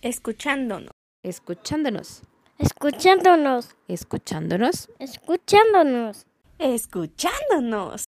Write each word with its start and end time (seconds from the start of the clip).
Escuchándonos. 0.00 0.92
Escuchándonos. 1.24 2.22
Escuchándonos. 2.56 3.74
Escuchándonos. 3.88 4.88
Escuchándonos. 5.00 6.24
Escuchándonos. 6.58 8.04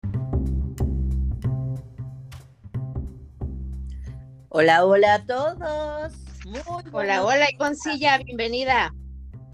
Hola, 4.49 4.86
hola 4.86 5.15
a 5.15 5.25
todos. 5.25 6.13
Muy 6.46 6.60
Hola, 6.91 7.23
hola. 7.23 7.49
Iconcilla, 7.49 8.20
bienvenida. 8.20 8.94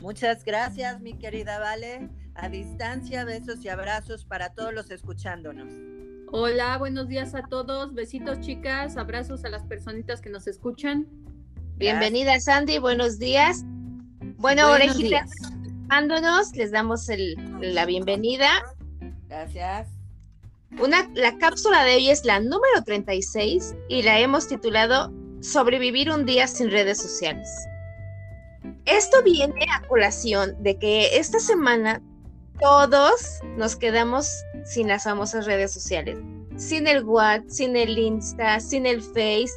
Muchas 0.02 0.44
gracias, 0.44 1.00
mi 1.00 1.18
querida 1.18 1.60
Vale. 1.60 2.10
A 2.34 2.50
distancia, 2.50 3.24
besos 3.24 3.64
y 3.64 3.70
abrazos 3.70 4.26
para 4.26 4.50
todos 4.54 4.74
los 4.74 4.92
escuchándonos. 4.92 5.72
Hola, 6.34 6.78
buenos 6.80 7.08
días 7.08 7.34
a 7.34 7.44
todos. 7.44 7.94
Besitos, 7.94 8.42
chicas. 8.42 8.98
Abrazos 8.98 9.46
a 9.46 9.50
las 9.50 9.64
personitas 9.64 10.20
que 10.20 10.30
nos 10.30 10.48
escuchan. 10.48 11.08
Bienvenida, 11.78 12.39
Sandy, 12.39 12.78
buenos 12.80 13.20
días. 13.20 13.64
Bueno, 14.38 14.68
Buenos 14.70 14.96
orejitas, 14.96 15.29
días. 15.32 16.51
les 16.54 16.71
damos 16.71 17.10
el- 17.10 17.36
la 17.61 17.86
bienvenida. 17.86 18.50
Gracias. 19.28 19.89
Una, 20.79 21.10
la 21.14 21.38
cápsula 21.38 21.84
de 21.84 21.96
hoy 21.96 22.10
es 22.10 22.25
la 22.25 22.39
número 22.39 22.84
36 22.86 23.75
y 23.89 24.04
la 24.04 24.20
hemos 24.20 24.48
titulado 24.48 25.11
Sobrevivir 25.42 26.10
un 26.11 26.25
día 26.25 26.48
sin 26.48 26.71
redes 26.71 26.98
sociales. 27.01 27.50
Esto 28.86 29.21
viene 29.23 29.65
a 29.73 29.86
colación 29.87 30.56
de 30.64 30.78
que 30.78 31.18
esta 31.18 31.39
semana 31.39 32.02
todos 32.59 33.39
nos 33.58 33.76
quedamos 33.76 34.30
sin 34.66 34.88
las 34.88 35.03
famosas 35.03 35.45
redes 35.45 35.72
sociales, 35.73 36.17
sin 36.58 36.88
el 36.88 37.03
WhatsApp, 37.03 37.50
sin 37.50 37.76
el 37.76 37.98
Insta, 37.98 38.59
sin 38.59 38.86
el 38.86 39.02
Face 39.02 39.52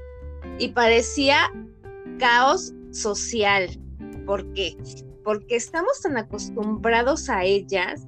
y 0.58 0.68
parecía 0.68 1.50
caos 2.18 2.74
social. 2.90 3.68
¿Por 4.26 4.52
qué? 4.52 4.76
Porque 5.24 5.56
estamos 5.56 6.00
tan 6.00 6.16
acostumbrados 6.16 7.28
a 7.28 7.44
ellas 7.44 8.06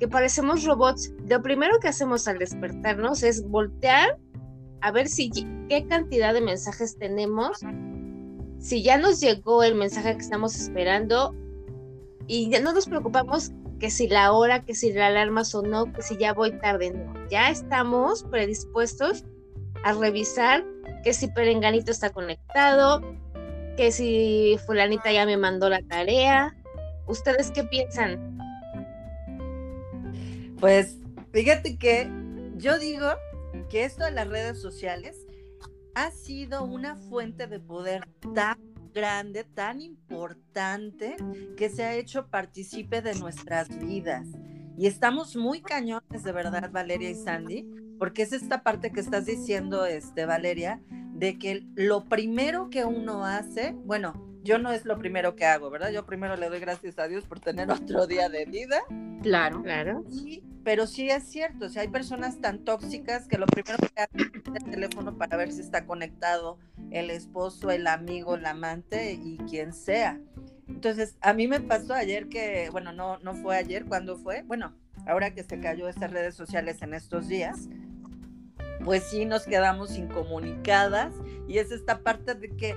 que 0.00 0.08
parecemos 0.08 0.64
robots. 0.64 1.12
Lo 1.28 1.40
primero 1.42 1.78
que 1.80 1.88
hacemos 1.88 2.26
al 2.26 2.38
despertarnos 2.38 3.22
es 3.22 3.46
voltear 3.48 4.18
a 4.80 4.90
ver 4.90 5.08
si 5.08 5.30
qué 5.68 5.86
cantidad 5.88 6.34
de 6.34 6.40
mensajes 6.40 6.98
tenemos, 6.98 7.60
si 8.58 8.82
ya 8.82 8.98
nos 8.98 9.20
llegó 9.20 9.62
el 9.62 9.76
mensaje 9.76 10.12
que 10.14 10.22
estamos 10.22 10.56
esperando 10.56 11.34
y 12.26 12.50
ya 12.50 12.60
no 12.60 12.72
nos 12.72 12.86
preocupamos 12.86 13.52
que 13.78 13.90
si 13.90 14.08
la 14.08 14.32
hora, 14.32 14.64
que 14.64 14.74
si 14.74 14.92
la 14.92 15.08
alarma 15.08 15.44
sonó, 15.44 15.92
que 15.92 16.02
si 16.02 16.16
ya 16.16 16.32
voy 16.32 16.52
tarde, 16.58 16.92
no. 16.92 17.28
Ya 17.28 17.50
estamos 17.50 18.24
predispuestos 18.24 19.24
a 19.84 19.92
revisar 19.92 20.64
que 21.02 21.12
si 21.12 21.28
Perenganito 21.28 21.90
está 21.90 22.10
conectado, 22.10 23.00
que 23.76 23.92
si 23.92 24.58
fulanita 24.66 25.12
ya 25.12 25.26
me 25.26 25.36
mandó 25.36 25.68
la 25.68 25.82
tarea. 25.82 26.56
¿Ustedes 27.06 27.50
qué 27.50 27.64
piensan? 27.64 28.38
Pues 30.60 30.98
fíjate 31.32 31.76
que 31.76 32.08
yo 32.56 32.78
digo 32.78 33.08
que 33.68 33.84
esto 33.84 34.04
de 34.04 34.12
las 34.12 34.28
redes 34.28 34.60
sociales 34.60 35.16
ha 35.94 36.10
sido 36.10 36.64
una 36.64 36.96
fuente 36.96 37.46
de 37.46 37.58
poder 37.58 38.08
tan 38.34 38.58
grande, 38.92 39.44
tan 39.44 39.80
importante, 39.80 41.16
que 41.56 41.68
se 41.68 41.82
ha 41.82 41.94
hecho 41.94 42.28
partícipe 42.28 43.02
de 43.02 43.14
nuestras 43.14 43.68
vidas. 43.78 44.26
Y 44.76 44.86
estamos 44.86 45.36
muy 45.36 45.60
cañones, 45.60 46.22
de 46.22 46.32
verdad, 46.32 46.70
Valeria 46.70 47.10
y 47.10 47.14
Sandy, 47.14 47.66
porque 48.02 48.22
es 48.22 48.32
esta 48.32 48.64
parte 48.64 48.90
que 48.90 48.98
estás 48.98 49.26
diciendo, 49.26 49.86
este, 49.86 50.26
Valeria, 50.26 50.80
de 51.14 51.38
que 51.38 51.64
lo 51.76 52.06
primero 52.06 52.68
que 52.68 52.84
uno 52.84 53.24
hace, 53.24 53.76
bueno, 53.84 54.40
yo 54.42 54.58
no 54.58 54.72
es 54.72 54.84
lo 54.84 54.98
primero 54.98 55.36
que 55.36 55.46
hago, 55.46 55.70
¿verdad? 55.70 55.92
Yo 55.92 56.04
primero 56.04 56.34
le 56.34 56.48
doy 56.48 56.58
gracias 56.58 56.98
a 56.98 57.06
Dios 57.06 57.26
por 57.26 57.38
tener 57.38 57.70
otro 57.70 58.08
día 58.08 58.28
de 58.28 58.44
vida, 58.44 58.80
Claro. 59.22 59.62
Claro. 59.62 60.04
y, 60.10 60.42
pero 60.64 60.88
sí 60.88 61.10
es 61.10 61.22
cierto, 61.22 61.66
o 61.66 61.68
sea, 61.68 61.82
hay 61.82 61.88
personas 61.90 62.40
tan 62.40 62.64
tóxicas 62.64 63.28
que 63.28 63.38
lo 63.38 63.46
primero 63.46 63.78
que 63.78 64.02
hacen 64.02 64.32
es 64.34 64.64
el 64.64 64.70
teléfono 64.72 65.16
para 65.16 65.36
ver 65.36 65.52
si 65.52 65.60
está 65.60 65.86
conectado 65.86 66.58
el 66.90 67.08
esposo, 67.08 67.70
el 67.70 67.86
amigo, 67.86 68.34
el 68.34 68.46
amante 68.46 69.12
y 69.12 69.36
quien 69.48 69.72
sea. 69.72 70.18
Entonces, 70.66 71.16
a 71.20 71.34
mí 71.34 71.46
me 71.46 71.60
pasó 71.60 71.94
ayer 71.94 72.28
que, 72.28 72.68
bueno, 72.72 72.92
no, 72.92 73.18
no 73.18 73.34
fue 73.34 73.56
ayer, 73.56 73.84
¿cuándo 73.84 74.16
fue? 74.16 74.42
Bueno, 74.42 74.74
ahora 75.06 75.32
que 75.32 75.44
se 75.44 75.60
cayó 75.60 75.88
estas 75.88 76.10
redes 76.10 76.34
sociales 76.34 76.82
en 76.82 76.94
estos 76.94 77.28
días, 77.28 77.68
pues 78.84 79.04
sí 79.04 79.24
nos 79.24 79.44
quedamos 79.44 79.96
incomunicadas 79.96 81.12
y 81.48 81.58
es 81.58 81.70
esta 81.70 82.00
parte 82.00 82.34
de 82.34 82.48
que, 82.56 82.74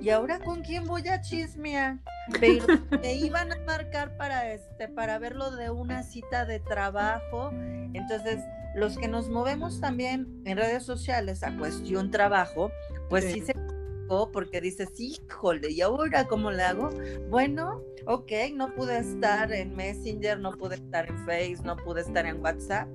¿y 0.00 0.10
ahora 0.10 0.38
con 0.40 0.62
quién 0.62 0.84
voy 0.84 1.08
a 1.08 1.20
chismear? 1.20 1.98
Pero 2.40 2.66
me 3.02 3.14
iban 3.14 3.52
a 3.52 3.58
marcar 3.66 4.16
para 4.16 4.52
este, 4.52 4.88
para 4.88 5.18
verlo 5.18 5.50
de 5.50 5.70
una 5.70 6.02
cita 6.02 6.44
de 6.44 6.60
trabajo. 6.60 7.50
Entonces, 7.92 8.40
los 8.74 8.98
que 8.98 9.08
nos 9.08 9.28
movemos 9.28 9.80
también 9.80 10.42
en 10.44 10.56
redes 10.56 10.82
sociales 10.82 11.42
a 11.42 11.56
cuestión 11.56 12.10
trabajo, 12.10 12.70
pues 13.08 13.24
sí, 13.24 13.40
Sí. 13.40 13.46
se 13.46 13.54
porque 14.32 14.60
dices, 14.60 14.90
híjole, 14.98 15.70
¿y 15.70 15.80
ahora 15.80 16.26
cómo 16.26 16.50
le 16.50 16.62
hago? 16.62 16.90
Bueno, 17.30 17.82
ok, 18.06 18.30
no 18.54 18.72
pude 18.74 18.98
estar 18.98 19.50
en 19.52 19.74
Messenger, 19.74 20.38
no 20.38 20.52
pude 20.52 20.76
estar 20.76 21.08
en 21.08 21.18
Face, 21.24 21.58
no 21.64 21.76
pude 21.76 22.02
estar 22.02 22.26
en 22.26 22.40
WhatsApp, 22.40 22.88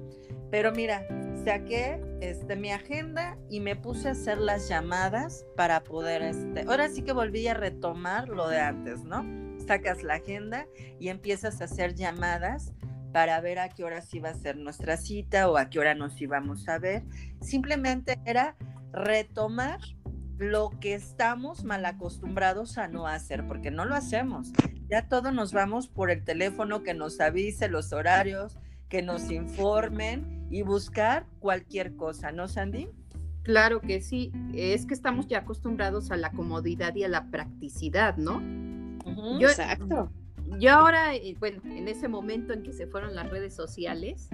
pero 0.51 0.71
mira, 0.71 1.05
saqué 1.43 2.01
este, 2.21 2.55
mi 2.55 2.71
agenda 2.71 3.37
y 3.49 3.59
me 3.59 3.75
puse 3.75 4.09
a 4.09 4.11
hacer 4.11 4.37
las 4.37 4.67
llamadas 4.67 5.45
para 5.55 5.83
poder, 5.83 6.21
este, 6.21 6.61
ahora 6.67 6.89
sí 6.89 7.01
que 7.01 7.13
volví 7.13 7.47
a 7.47 7.53
retomar 7.53 8.29
lo 8.29 8.47
de 8.49 8.59
antes, 8.59 9.03
¿no? 9.03 9.25
Sacas 9.65 10.03
la 10.03 10.15
agenda 10.15 10.67
y 10.99 11.09
empiezas 11.09 11.61
a 11.61 11.65
hacer 11.65 11.95
llamadas 11.95 12.73
para 13.13 13.39
ver 13.41 13.59
a 13.59 13.69
qué 13.69 13.83
horas 13.83 14.13
iba 14.13 14.29
a 14.29 14.33
ser 14.33 14.57
nuestra 14.57 14.97
cita 14.97 15.49
o 15.49 15.57
a 15.57 15.69
qué 15.69 15.79
hora 15.79 15.95
nos 15.95 16.19
íbamos 16.21 16.67
a 16.67 16.77
ver. 16.79 17.03
Simplemente 17.41 18.19
era 18.25 18.55
retomar 18.91 19.79
lo 20.37 20.71
que 20.79 20.93
estamos 20.93 21.63
mal 21.63 21.85
acostumbrados 21.85 22.77
a 22.77 22.87
no 22.87 23.07
hacer, 23.07 23.45
porque 23.47 23.71
no 23.71 23.85
lo 23.85 23.95
hacemos. 23.95 24.51
Ya 24.87 25.07
todo 25.07 25.31
nos 25.31 25.53
vamos 25.53 25.87
por 25.87 26.09
el 26.09 26.23
teléfono 26.23 26.81
que 26.81 26.93
nos 26.93 27.19
avise 27.19 27.67
los 27.67 27.91
horarios, 27.93 28.57
que 28.87 29.01
nos 29.01 29.29
informen 29.29 30.38
y 30.49 30.61
buscar 30.63 31.25
cualquier 31.39 31.95
cosa, 31.95 32.31
¿no, 32.31 32.47
Sandy? 32.47 32.89
Claro 33.43 33.81
que 33.81 34.01
sí. 34.01 34.31
Es 34.53 34.85
que 34.85 34.93
estamos 34.93 35.27
ya 35.27 35.39
acostumbrados 35.39 36.11
a 36.11 36.17
la 36.17 36.31
comodidad 36.31 36.95
y 36.95 37.03
a 37.03 37.07
la 37.07 37.29
practicidad, 37.31 38.17
¿no? 38.17 38.41
Yo- 39.39 39.47
Exacto. 39.49 40.11
Yo 40.59 40.71
ahora, 40.71 41.13
eh, 41.15 41.35
bueno, 41.39 41.61
en 41.65 41.87
ese 41.87 42.07
momento 42.07 42.53
en 42.53 42.63
que 42.63 42.73
se 42.73 42.87
fueron 42.87 43.13
las 43.15 43.29
redes 43.29 43.53
sociales, 43.55 44.29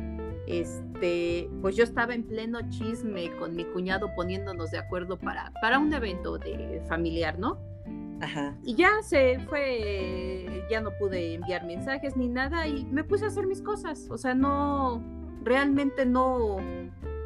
este, 0.47 1.49
pues 1.61 1.75
yo 1.75 1.83
estaba 1.83 2.13
en 2.13 2.23
pleno 2.23 2.59
chisme 2.69 3.31
con 3.37 3.53
mi 3.55 3.65
cuñado 3.65 4.09
poniéndonos 4.15 4.71
de 4.71 4.77
acuerdo 4.77 5.17
para, 5.19 5.51
para 5.61 5.77
un 5.77 5.91
evento 5.93 6.37
de 6.37 6.81
familiar, 6.87 7.37
¿no? 7.37 7.57
Ajá. 8.21 8.55
Y 8.63 8.75
ya 8.75 8.91
se 9.03 9.39
fue, 9.39 10.63
ya 10.69 10.79
no 10.79 10.91
pude 10.97 11.33
enviar 11.33 11.65
mensajes 11.65 12.15
ni 12.15 12.29
nada 12.29 12.65
y 12.65 12.85
me 12.85 13.03
puse 13.03 13.25
a 13.25 13.27
hacer 13.27 13.45
mis 13.45 13.61
cosas. 13.61 14.07
O 14.09 14.17
sea, 14.17 14.33
no, 14.33 15.03
realmente 15.45 16.05
no, 16.05 16.57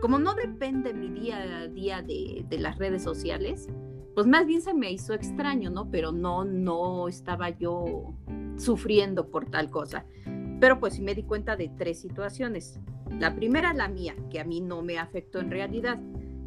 como 0.02 0.20
no 0.20 0.36
depende 0.36 0.94
mi 0.94 1.10
día 1.10 1.62
a 1.62 1.68
día 1.68 2.02
de, 2.02 2.46
las 2.60 2.78
redes 2.78 3.02
sociales, 3.02 3.68
pues 4.14 4.28
más 4.28 4.46
bien 4.46 4.62
se 4.62 4.74
me 4.74 4.92
hizo 4.92 5.14
extraño, 5.14 5.70
¿no? 5.70 5.90
Pero 5.90 6.12
no, 6.12 6.44
no 6.44 7.08
estaba 7.08 7.50
yo 7.50 8.14
sufriendo 8.58 9.30
por 9.30 9.46
tal 9.46 9.72
cosa. 9.72 10.06
Pero 10.60 10.80
pues 10.80 10.96
sí 10.96 11.02
me 11.02 11.16
di 11.16 11.24
cuenta 11.24 11.56
de 11.56 11.70
tres 11.70 12.02
situaciones. 12.02 12.80
La 13.18 13.34
primera, 13.34 13.74
la 13.74 13.88
mía, 13.88 14.16
que 14.30 14.42
a 14.42 14.44
mí 14.44 14.60
no 14.60 14.82
me 14.82 15.00
afectó 15.00 15.40
en 15.40 15.50
realidad. 15.50 16.00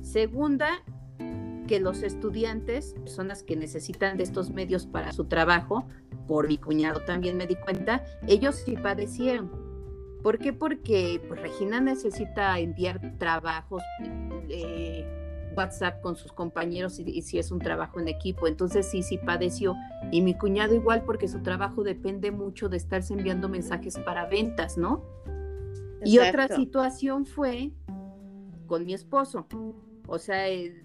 Segunda, 0.02 0.84
que 1.66 1.80
los 1.80 2.02
estudiantes, 2.02 2.92
personas 2.92 3.42
que 3.42 3.56
necesitan 3.56 4.18
de 4.18 4.24
estos 4.24 4.50
medios 4.50 4.86
para 4.86 5.12
su 5.12 5.24
trabajo, 5.24 5.86
por 6.28 6.48
mi 6.48 6.58
cuñado 6.58 7.00
también 7.00 7.38
me 7.38 7.46
di 7.46 7.56
cuenta, 7.56 8.04
ellos 8.28 8.56
sí 8.56 8.76
padecieron. 8.76 9.61
¿Por 10.22 10.38
qué? 10.38 10.52
Porque 10.52 11.20
pues, 11.28 11.40
Regina 11.40 11.80
necesita 11.80 12.58
enviar 12.58 13.18
trabajos, 13.18 13.82
eh, 14.48 15.06
WhatsApp 15.56 16.00
con 16.00 16.16
sus 16.16 16.32
compañeros 16.32 16.98
y, 16.98 17.02
y 17.02 17.22
si 17.22 17.38
es 17.38 17.50
un 17.50 17.58
trabajo 17.58 18.00
en 18.00 18.08
equipo. 18.08 18.46
Entonces 18.46 18.86
sí, 18.86 19.02
sí 19.02 19.18
padeció. 19.18 19.74
Y 20.10 20.22
mi 20.22 20.34
cuñado 20.34 20.74
igual 20.74 21.02
porque 21.04 21.28
su 21.28 21.42
trabajo 21.42 21.82
depende 21.82 22.30
mucho 22.30 22.68
de 22.68 22.76
estarse 22.76 23.14
enviando 23.14 23.48
mensajes 23.48 23.98
para 23.98 24.26
ventas, 24.26 24.78
¿no? 24.78 25.04
Y 26.04 26.18
otra 26.18 26.48
situación 26.48 27.26
fue 27.26 27.72
con 28.66 28.84
mi 28.84 28.94
esposo. 28.94 29.46
O 30.06 30.18
sea, 30.18 30.48
eh, 30.48 30.82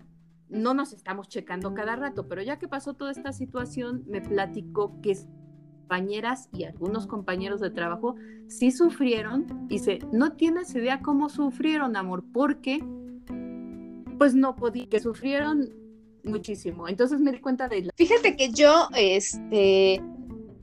no 0.49 0.73
nos 0.73 0.93
estamos 0.93 1.27
checando 1.27 1.73
cada 1.73 1.95
rato, 1.95 2.27
pero 2.27 2.41
ya 2.41 2.59
que 2.59 2.67
pasó 2.67 2.93
toda 2.93 3.11
esta 3.11 3.33
situación, 3.33 4.03
me 4.07 4.21
platicó 4.21 5.01
que 5.01 5.17
compañeras 5.87 6.49
y 6.51 6.65
algunos 6.65 7.07
compañeros 7.07 7.61
de 7.61 7.69
trabajo 7.69 8.15
sí 8.47 8.71
sufrieron. 8.71 9.67
Dice, 9.69 9.99
no 10.11 10.33
tienes 10.33 10.75
idea 10.75 10.99
cómo 10.99 11.29
sufrieron, 11.29 11.95
amor, 11.95 12.25
porque 12.33 12.83
pues 14.17 14.35
no 14.35 14.57
podía, 14.57 14.89
que 14.89 14.99
sufrieron 14.99 15.69
muchísimo. 16.23 16.89
Entonces 16.89 17.21
me 17.21 17.31
di 17.31 17.39
cuenta 17.39 17.69
de 17.69 17.83
la... 17.83 17.93
Fíjate 17.95 18.35
que 18.35 18.51
yo, 18.51 18.89
este, 18.97 20.01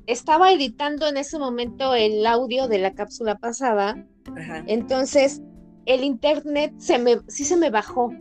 estaba 0.07 0.53
editando 0.53 1.09
en 1.09 1.17
ese 1.17 1.39
momento 1.39 1.95
el 1.95 2.27
audio 2.27 2.69
de 2.69 2.79
la 2.79 2.93
cápsula 2.93 3.39
pasada, 3.39 4.07
Ajá. 4.37 4.63
entonces 4.67 5.41
el 5.87 6.05
internet 6.05 6.75
se 6.77 6.99
me, 6.99 7.21
sí 7.29 7.45
se 7.45 7.57
me 7.57 7.71
bajó. 7.71 8.13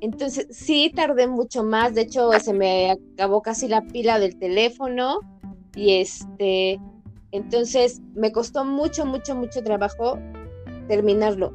Entonces 0.00 0.46
sí 0.50 0.90
tardé 0.94 1.26
mucho 1.26 1.62
más, 1.62 1.94
de 1.94 2.02
hecho 2.02 2.30
se 2.40 2.54
me 2.54 2.92
acabó 2.92 3.42
casi 3.42 3.68
la 3.68 3.82
pila 3.82 4.18
del 4.18 4.38
teléfono 4.38 5.20
y 5.74 6.00
este, 6.00 6.80
entonces 7.32 8.00
me 8.14 8.32
costó 8.32 8.64
mucho, 8.64 9.04
mucho, 9.06 9.34
mucho 9.34 9.62
trabajo 9.62 10.18
terminarlo. 10.88 11.52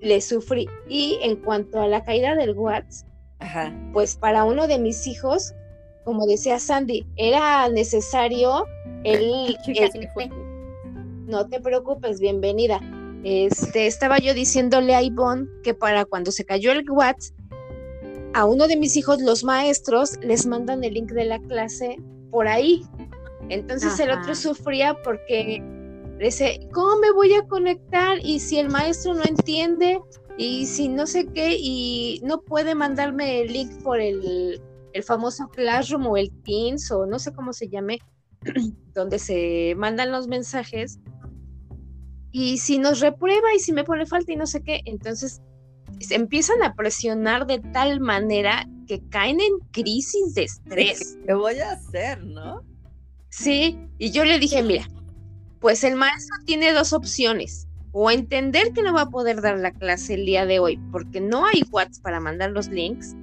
Le 0.00 0.20
sufrí. 0.20 0.68
Y 0.88 1.18
en 1.22 1.36
cuanto 1.36 1.80
a 1.80 1.86
la 1.86 2.04
caída 2.04 2.34
del 2.34 2.54
Ajá. 3.38 3.74
pues 3.92 4.16
para 4.16 4.44
uno 4.44 4.66
de 4.66 4.78
mis 4.78 5.06
hijos, 5.06 5.54
como 6.04 6.26
decía 6.26 6.58
Sandy, 6.58 7.06
era 7.16 7.68
necesario 7.68 8.66
el, 9.04 9.56
el- 9.66 10.08
no 11.26 11.46
te 11.48 11.60
preocupes, 11.60 12.20
bienvenida. 12.20 12.80
Este, 13.22 13.86
estaba 13.86 14.18
yo 14.18 14.32
diciéndole 14.32 14.94
a 14.94 15.02
Ivonne 15.02 15.46
que 15.62 15.74
para 15.74 16.04
cuando 16.06 16.32
se 16.32 16.44
cayó 16.44 16.72
el 16.72 16.88
WhatsApp, 16.90 17.36
a 18.32 18.44
uno 18.44 18.68
de 18.68 18.76
mis 18.76 18.96
hijos, 18.96 19.20
los 19.20 19.44
maestros, 19.44 20.18
les 20.22 20.46
mandan 20.46 20.84
el 20.84 20.94
link 20.94 21.10
de 21.10 21.24
la 21.24 21.38
clase 21.40 21.96
por 22.30 22.46
ahí. 22.48 22.84
Entonces 23.50 23.98
el 23.98 24.12
otro 24.12 24.34
sufría 24.34 24.96
porque 25.02 25.62
dice, 26.20 26.68
¿cómo 26.72 26.98
me 27.00 27.10
voy 27.10 27.34
a 27.34 27.46
conectar? 27.48 28.18
Y 28.22 28.38
si 28.38 28.58
el 28.58 28.70
maestro 28.70 29.14
no 29.14 29.24
entiende, 29.24 29.98
y 30.38 30.66
si 30.66 30.88
no 30.88 31.06
sé 31.06 31.26
qué, 31.26 31.56
y 31.58 32.20
no 32.22 32.42
puede 32.42 32.74
mandarme 32.74 33.42
el 33.42 33.52
link 33.52 33.82
por 33.82 34.00
el, 34.00 34.62
el 34.92 35.02
famoso 35.02 35.48
Classroom 35.48 36.06
o 36.06 36.16
el 36.16 36.30
Teams 36.44 36.90
o 36.92 37.06
no 37.06 37.18
sé 37.18 37.32
cómo 37.32 37.52
se 37.52 37.68
llame, 37.68 37.98
donde 38.94 39.18
se 39.18 39.74
mandan 39.76 40.12
los 40.12 40.28
mensajes. 40.28 41.00
Y 42.30 42.58
si 42.58 42.78
nos 42.78 43.00
reprueba 43.00 43.52
y 43.54 43.58
si 43.58 43.72
me 43.72 43.82
pone 43.82 44.06
falta 44.06 44.32
y 44.32 44.36
no 44.36 44.46
sé 44.46 44.62
qué, 44.62 44.80
entonces 44.84 45.42
se 45.98 46.14
empiezan 46.14 46.62
a 46.62 46.74
presionar 46.74 47.46
de 47.46 47.58
tal 47.58 47.98
manera 48.00 48.68
que 48.86 49.02
caen 49.08 49.40
en 49.40 49.58
crisis 49.72 50.34
de 50.34 50.44
estrés. 50.44 51.18
¿Qué 51.26 51.34
voy 51.34 51.58
a 51.58 51.72
hacer, 51.72 52.24
no? 52.24 52.69
Sí, 53.30 53.78
y 53.98 54.10
yo 54.10 54.24
le 54.24 54.38
dije, 54.38 54.62
mira, 54.62 54.86
pues 55.60 55.84
el 55.84 55.94
maestro 55.94 56.36
tiene 56.44 56.72
dos 56.72 56.92
opciones, 56.92 57.68
o 57.92 58.10
entender 58.10 58.72
que 58.72 58.82
no 58.82 58.92
va 58.92 59.02
a 59.02 59.10
poder 59.10 59.40
dar 59.40 59.58
la 59.58 59.70
clase 59.70 60.14
el 60.14 60.26
día 60.26 60.46
de 60.46 60.58
hoy 60.58 60.78
porque 60.92 61.20
no 61.20 61.46
hay 61.46 61.62
WhatsApp 61.70 62.02
para 62.02 62.20
mandar 62.20 62.50
los 62.50 62.68
links, 62.68 63.14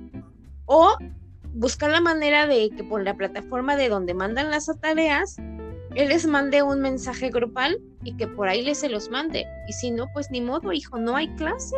o 0.65 0.97
buscar 1.53 1.91
la 1.91 2.01
manera 2.01 2.47
de 2.47 2.69
que 2.69 2.83
por 2.83 3.03
la 3.03 3.15
plataforma 3.15 3.75
de 3.75 3.89
donde 3.89 4.13
mandan 4.13 4.49
las 4.49 4.69
tareas, 4.79 5.37
él 5.95 6.09
les 6.09 6.25
mande 6.25 6.61
un 6.61 6.79
mensaje 6.81 7.29
grupal 7.29 7.81
y 8.03 8.15
que 8.15 8.27
por 8.27 8.47
ahí 8.47 8.61
les 8.61 8.77
se 8.77 8.89
los 8.89 9.09
mande. 9.09 9.45
Y 9.67 9.73
si 9.73 9.91
no, 9.91 10.07
pues 10.13 10.29
ni 10.29 10.41
modo, 10.41 10.71
hijo, 10.71 10.97
no 10.99 11.15
hay 11.15 11.27
clase. 11.35 11.75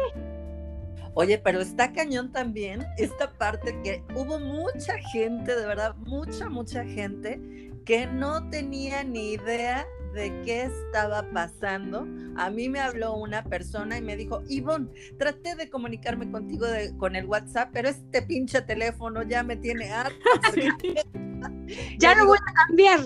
Oye, 1.13 1.37
pero 1.37 1.61
está 1.61 1.91
cañón 1.93 2.31
también 2.31 2.85
esta 2.97 3.31
parte 3.31 3.79
que 3.83 4.03
hubo 4.15 4.39
mucha 4.39 4.97
gente, 5.11 5.55
de 5.55 5.65
verdad, 5.65 5.95
mucha, 5.95 6.49
mucha 6.49 6.83
gente 6.83 7.69
que 7.89 8.06
no 8.06 8.47
tenía 8.51 9.03
ni 9.03 9.31
idea 9.31 9.83
de 10.13 10.30
qué 10.44 10.62
estaba 10.65 11.27
pasando. 11.31 12.06
A 12.38 12.51
mí 12.51 12.69
me 12.69 12.80
habló 12.80 13.15
una 13.15 13.44
persona 13.44 13.97
y 13.97 14.01
me 14.03 14.15
dijo, 14.15 14.44
Ivonne, 14.47 14.89
traté 15.18 15.56
de 15.56 15.71
comunicarme 15.71 16.30
contigo 16.30 16.68
de- 16.68 16.95
con 16.97 17.15
el 17.15 17.25
WhatsApp, 17.25 17.71
pero 17.74 17.89
este 17.89 18.21
pinche 18.21 18.62
teléfono 18.62 19.24
ya 19.24 19.41
me 19.41 19.56
tiene 19.57 19.91
harta. 19.91 20.13
Ya 21.97 22.09
lo 22.13 22.21
digo, 22.21 22.27
voy 22.27 22.38
a 22.38 22.53
cambiar. 22.68 23.00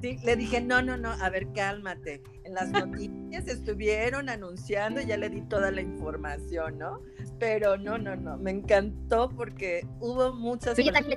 Sí, 0.00 0.16
le 0.24 0.36
dije, 0.36 0.62
no, 0.62 0.80
no, 0.80 0.96
no, 0.96 1.10
a 1.12 1.28
ver, 1.28 1.46
cálmate. 1.54 2.22
En 2.44 2.54
las 2.54 2.70
noticias 2.70 3.48
estuvieron 3.48 4.28
anunciando 4.28 5.00
y 5.00 5.06
ya 5.06 5.16
le 5.16 5.30
di 5.30 5.40
toda 5.42 5.70
la 5.70 5.80
información, 5.80 6.78
¿no? 6.78 7.00
Pero 7.38 7.78
no, 7.78 7.96
no, 7.96 8.16
no, 8.16 8.36
me 8.36 8.50
encantó 8.50 9.30
porque 9.30 9.86
hubo 10.00 10.32
muchas 10.34 10.76
Sí, 10.76 10.84
personas 10.84 11.08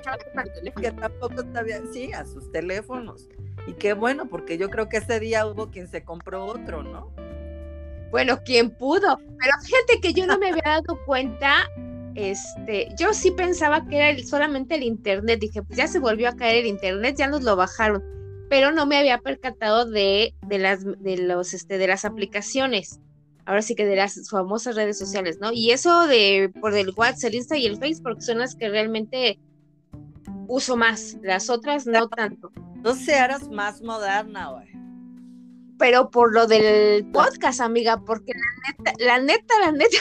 le 0.62 0.72
que 0.72 0.90
tampoco 0.92 1.42
sabían, 1.52 1.82
sí, 1.92 2.12
a 2.14 2.24
sus 2.24 2.50
teléfonos. 2.50 3.28
Y 3.66 3.74
qué 3.74 3.92
bueno, 3.92 4.26
porque 4.28 4.56
yo 4.56 4.70
creo 4.70 4.88
que 4.88 4.96
ese 4.96 5.20
día 5.20 5.46
hubo 5.46 5.70
quien 5.70 5.86
se 5.86 6.02
compró 6.02 6.46
otro, 6.46 6.82
¿no? 6.82 7.12
Bueno, 8.10 8.42
quien 8.42 8.70
pudo. 8.70 9.18
Pero 9.18 9.52
fíjate 9.62 10.00
que 10.00 10.14
yo 10.14 10.26
no 10.26 10.38
me 10.38 10.48
había 10.48 10.62
dado 10.64 10.98
cuenta. 11.04 11.68
Este, 12.14 12.88
yo 12.98 13.12
sí 13.12 13.30
pensaba 13.32 13.86
que 13.86 13.96
era 13.96 14.10
el- 14.10 14.26
solamente 14.26 14.76
el 14.76 14.82
internet. 14.82 15.40
Dije, 15.40 15.62
pues 15.62 15.76
ya 15.76 15.86
se 15.86 15.98
volvió 15.98 16.30
a 16.30 16.36
caer 16.36 16.56
el 16.56 16.66
internet, 16.66 17.16
ya 17.18 17.26
nos 17.28 17.42
lo 17.42 17.54
bajaron. 17.54 18.02
Pero 18.48 18.72
no 18.72 18.86
me 18.86 18.96
había 18.96 19.18
percatado 19.18 19.84
de, 19.84 20.34
de 20.46 20.58
las 20.58 20.84
de 20.84 21.18
los 21.18 21.54
este 21.54 21.78
de 21.78 21.86
las 21.86 22.04
aplicaciones. 22.04 23.00
Ahora 23.44 23.62
sí 23.62 23.74
que 23.74 23.86
de 23.86 23.96
las 23.96 24.28
famosas 24.30 24.76
redes 24.76 24.98
sociales, 24.98 25.38
¿no? 25.40 25.52
Y 25.52 25.70
eso 25.70 26.06
de 26.06 26.50
por 26.60 26.74
el 26.74 26.90
WhatsApp, 26.96 27.30
el 27.30 27.36
Insta 27.36 27.56
y 27.56 27.66
el 27.66 27.78
Facebook 27.78 28.22
son 28.22 28.38
las 28.38 28.54
que 28.54 28.68
realmente 28.68 29.38
uso 30.48 30.76
más. 30.76 31.16
Las 31.22 31.48
otras 31.50 31.86
no 31.86 32.08
tanto. 32.08 32.50
No 32.82 32.94
se 32.94 33.14
harás 33.16 33.48
más 33.48 33.82
moderna, 33.82 34.50
güey. 34.50 34.68
pero 35.78 36.10
por 36.10 36.32
lo 36.34 36.46
del 36.46 37.06
podcast, 37.12 37.60
amiga, 37.60 38.00
porque 38.04 38.32
la 38.34 38.84
neta, 38.84 39.04
la 39.04 39.18
neta, 39.20 39.54
la 39.64 39.72
neta, 39.72 39.98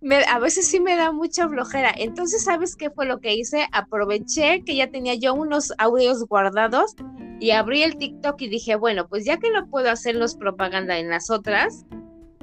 me- 0.00 0.24
a 0.24 0.38
veces 0.38 0.68
sí 0.68 0.80
me 0.80 0.96
da 0.96 1.12
mucha 1.12 1.48
flojera. 1.48 1.92
Entonces, 1.96 2.44
¿sabes 2.44 2.76
qué 2.76 2.90
fue 2.90 3.06
lo 3.06 3.20
que 3.20 3.34
hice? 3.34 3.66
Aproveché 3.72 4.62
que 4.64 4.76
ya 4.76 4.90
tenía 4.90 5.14
yo 5.14 5.34
unos 5.34 5.72
audios 5.78 6.24
guardados 6.26 6.94
y 7.40 7.50
abrí 7.50 7.82
el 7.82 7.96
TikTok 7.96 8.40
y 8.42 8.48
dije, 8.48 8.76
bueno, 8.76 9.08
pues 9.08 9.24
ya 9.24 9.38
que 9.38 9.50
no 9.50 9.68
puedo 9.68 9.90
hacerlos 9.90 10.36
propaganda 10.36 10.98
en 10.98 11.08
las 11.08 11.30
otras, 11.30 11.84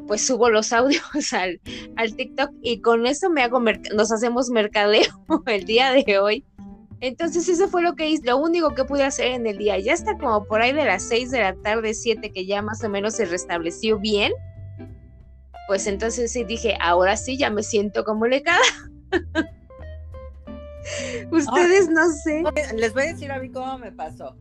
pues 0.08 0.26
subo 0.26 0.50
los 0.50 0.72
audios 0.74 1.34
al, 1.34 1.60
TikTok 2.16 2.52
y 2.62 2.82
con 2.82 3.06
eso 3.06 3.30
me 3.30 3.44
hago 3.44 3.60
nos 3.60 4.12
hacemos 4.12 4.50
mercadeo 4.50 5.06
el 5.46 5.66
día 5.66 5.92
de 5.92 6.20
hoy. 6.20 6.46
Entonces 7.02 7.50
eso 7.50 7.68
fue 7.68 7.82
lo 7.82 7.96
que 7.96 8.10
hice, 8.10 8.26
lo 8.26 8.38
único 8.38 8.74
que 8.74 8.86
pude 8.86 9.04
hacer 9.04 9.28
en 9.34 9.46
el 9.46 9.58
día. 9.58 9.78
Ya 9.80 9.94
está 9.94 10.18
como 10.18 10.46
por 10.46 10.62
ahí 10.62 10.72
de 10.72 10.86
las 10.86 11.04
6 11.04 11.30
de 11.30 11.42
la 11.42 11.54
tarde, 11.54 11.94
7, 11.94 12.32
que 12.32 12.46
ya 12.46 12.62
más 12.62 12.84
o 12.84 12.90
menos 12.90 13.16
se 13.16 13.26
restableció 13.26 14.00
bien. 14.00 14.32
Pues 15.68 15.88
entonces 15.88 16.32
sí 16.32 16.44
dije, 16.44 16.78
ahora 16.80 17.18
sí 17.18 17.38
ya 17.38 17.50
me 17.50 17.64
siento 17.64 18.04
comunicada. 18.04 18.62
Ustedes 21.32 21.90
no 21.90 22.10
sé. 22.12 22.44
Les 22.76 22.94
voy 22.94 23.04
a 23.04 23.14
decir 23.14 23.32
a 23.32 23.40
mí 23.40 23.50
cómo 23.50 23.78
me 23.78 23.92
pasó. 23.92 24.36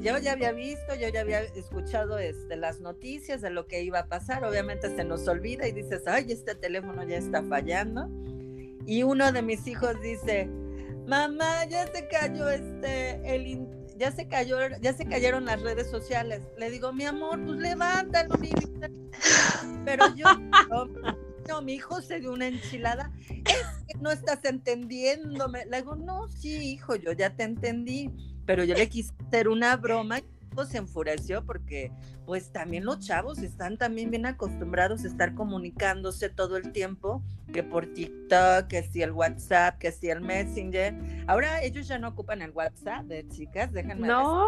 Yo 0.00 0.18
ya 0.18 0.32
había 0.32 0.52
visto, 0.52 0.94
yo 1.00 1.08
ya 1.08 1.22
había 1.22 1.40
escuchado 1.40 2.18
este, 2.18 2.56
las 2.56 2.80
noticias 2.80 3.40
de 3.40 3.48
lo 3.50 3.66
que 3.66 3.82
iba 3.82 4.00
a 4.00 4.06
pasar. 4.06 4.44
Obviamente 4.44 4.94
se 4.94 5.04
nos 5.04 5.26
olvida 5.28 5.66
y 5.66 5.72
dices, 5.72 6.02
ay, 6.06 6.26
este 6.30 6.54
teléfono 6.54 7.04
ya 7.04 7.16
está 7.16 7.42
fallando. 7.42 8.10
Y 8.86 9.02
uno 9.02 9.32
de 9.32 9.40
mis 9.40 9.66
hijos 9.66 9.98
dice, 10.02 10.50
mamá, 11.06 11.64
ya 11.70 11.86
se 11.86 12.06
cayó 12.08 12.50
este, 12.50 13.34
el, 13.34 13.66
ya 13.96 14.12
se 14.12 14.28
cayó, 14.28 14.58
ya 14.80 14.92
se 14.92 15.06
cayeron 15.06 15.44
las 15.46 15.60
redes 15.62 15.90
sociales. 15.90 16.42
Le 16.58 16.70
digo, 16.70 16.92
mi 16.92 17.04
amor, 17.04 17.40
pues 17.44 17.58
levántalo, 17.58 18.36
mi 18.38 18.48
vida". 18.48 18.90
Pero 19.84 20.14
yo, 20.14 20.26
no, 21.48 21.62
mi 21.62 21.74
hijo 21.74 22.00
se 22.00 22.20
dio 22.20 22.32
una 22.32 22.48
enchilada. 22.48 23.12
Es 23.28 23.84
que 23.86 23.98
no 24.00 24.10
estás 24.10 24.44
entendiéndome. 24.44 25.66
Le 25.66 25.78
digo, 25.78 25.96
no, 25.96 26.28
sí, 26.28 26.72
hijo, 26.72 26.96
yo 26.96 27.12
ya 27.12 27.34
te 27.36 27.44
entendí. 27.44 28.10
Pero 28.46 28.64
yo 28.64 28.74
le 28.74 28.88
quise 28.88 29.12
hacer 29.26 29.48
una 29.48 29.76
broma 29.76 30.20
pues, 30.54 30.68
se 30.68 30.78
enfureció 30.78 31.44
porque 31.44 31.92
pues 32.26 32.50
también 32.52 32.84
los 32.84 33.00
chavos 33.00 33.38
están 33.38 33.76
también 33.76 34.10
bien 34.10 34.26
acostumbrados 34.26 35.04
a 35.04 35.08
estar 35.08 35.34
comunicándose 35.34 36.28
todo 36.30 36.56
el 36.56 36.72
tiempo, 36.72 37.22
que 37.52 37.62
por 37.62 37.86
TikTok, 37.86 38.66
que 38.68 38.82
si 38.82 39.02
el 39.02 39.12
WhatsApp, 39.12 39.78
que 39.78 39.92
si 39.92 40.08
el 40.08 40.20
Messenger. 40.20 40.94
Ahora 41.26 41.62
ellos 41.62 41.86
ya 41.86 41.98
no 41.98 42.08
ocupan 42.08 42.42
el 42.42 42.50
WhatsApp 42.52 43.04
de 43.04 43.28
chicas, 43.28 43.72
déjenme 43.72 44.06
No, 44.06 44.46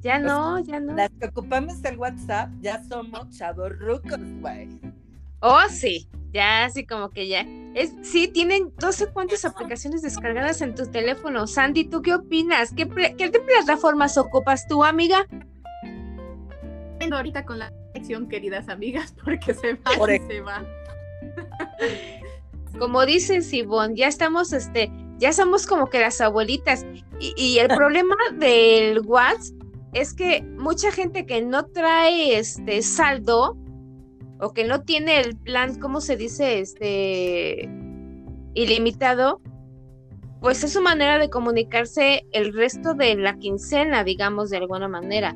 ya 0.00 0.18
no, 0.18 0.58
ya 0.60 0.80
no. 0.80 0.94
Las 0.94 1.10
que 1.10 1.26
ocupamos 1.26 1.84
el 1.84 1.98
WhatsApp 1.98 2.50
ya 2.60 2.82
somos 2.84 3.28
chavos 3.36 3.78
rucos, 3.78 4.20
güey. 4.40 4.68
Oh, 5.40 5.62
sí, 5.70 6.08
ya 6.38 6.64
así 6.66 6.86
como 6.86 7.10
que 7.10 7.26
ya. 7.26 7.44
Es, 7.74 7.92
sí, 8.02 8.28
tienen 8.28 8.72
no 8.80 8.92
sé 8.92 9.08
cuántas 9.08 9.44
aplicaciones 9.44 10.02
descargadas 10.02 10.60
en 10.62 10.74
tu 10.76 10.86
teléfono. 10.86 11.48
Sandy, 11.48 11.84
¿tú 11.84 12.00
qué 12.00 12.14
opinas? 12.14 12.72
¿Qué, 12.72 12.88
qué 12.88 13.30
plataformas 13.30 14.16
ocupas 14.16 14.68
tú, 14.68 14.84
amiga? 14.84 15.26
Ahorita 17.10 17.44
con 17.44 17.58
la 17.58 17.72
conexión, 17.92 18.28
queridas 18.28 18.68
amigas, 18.68 19.12
porque 19.24 19.52
se 19.54 19.74
va 19.74 19.96
Por 19.96 20.10
y 20.10 20.14
ej- 20.14 20.26
se 20.28 20.40
va. 20.40 20.64
Como 22.78 23.04
dice 23.04 23.42
Sibón, 23.42 23.96
ya 23.96 24.06
estamos, 24.06 24.52
este, 24.52 24.92
ya 25.18 25.32
somos 25.32 25.66
como 25.66 25.88
que 25.88 25.98
las 25.98 26.20
abuelitas. 26.20 26.86
Y, 27.18 27.34
y 27.36 27.58
el 27.58 27.68
problema 27.68 28.14
del 28.38 29.00
WhatsApp 29.00 29.56
es 29.94 30.14
que 30.14 30.42
mucha 30.42 30.92
gente 30.92 31.26
que 31.26 31.42
no 31.42 31.66
trae 31.66 32.38
este 32.38 32.82
saldo 32.82 33.56
o 34.40 34.52
que 34.52 34.64
no 34.64 34.82
tiene 34.82 35.20
el 35.20 35.36
plan, 35.36 35.78
¿cómo 35.80 36.00
se 36.00 36.16
dice? 36.16 36.60
Este 36.60 37.68
ilimitado, 38.54 39.40
pues 40.40 40.62
es 40.64 40.72
su 40.72 40.80
manera 40.80 41.18
de 41.18 41.30
comunicarse 41.30 42.24
el 42.32 42.52
resto 42.54 42.94
de 42.94 43.14
la 43.16 43.36
quincena, 43.38 44.04
digamos, 44.04 44.50
de 44.50 44.58
alguna 44.58 44.88
manera. 44.88 45.34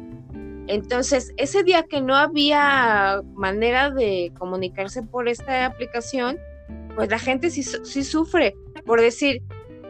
Entonces, 0.68 1.32
ese 1.36 1.64
día 1.64 1.82
que 1.84 2.00
no 2.00 2.14
había 2.16 3.20
manera 3.34 3.90
de 3.90 4.32
comunicarse 4.38 5.02
por 5.02 5.28
esta 5.28 5.66
aplicación, 5.66 6.38
pues 6.94 7.10
la 7.10 7.18
gente 7.18 7.50
sí, 7.50 7.62
su- 7.62 7.84
sí 7.84 8.04
sufre. 8.04 8.54
Por 8.86 9.00
decir, 9.00 9.42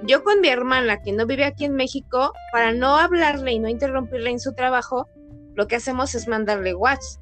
yo 0.05 0.25
con 0.25 0.41
mi 0.41 0.49
hermana 0.49 1.01
que 1.03 1.13
no 1.13 1.27
vive 1.27 1.45
aquí 1.45 1.67
en 1.67 1.75
México, 1.75 2.33
para 2.53 2.73
no 2.73 2.97
hablarle 2.97 3.53
y 3.53 3.59
no 3.59 3.69
interrumpirle 3.69 4.31
en 4.31 4.41
su 4.41 4.55
trabajo, 4.55 5.09
lo 5.55 5.67
que 5.69 5.77
hacemos 5.77 6.15
es 6.15 6.27
mandarle 6.27 6.75
WhatsApp. 6.75 7.22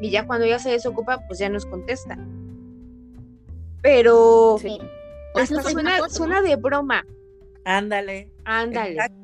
Y 0.00 0.10
ya 0.10 0.26
cuando 0.26 0.46
ella 0.46 0.58
se 0.58 0.70
desocupa, 0.70 1.26
pues 1.26 1.38
ya 1.38 1.48
nos 1.48 1.66
contesta. 1.66 2.18
Pero 3.82 4.56
Sí. 4.60 4.78
hasta 5.34 5.54
una 5.54 5.62
suena, 5.70 5.90
foto, 5.96 6.02
¿no? 6.08 6.10
suena 6.14 6.42
de 6.42 6.56
broma. 6.56 7.04
Ándale. 7.64 8.30
Ándale. 8.44 8.92
Exacto. 8.92 9.16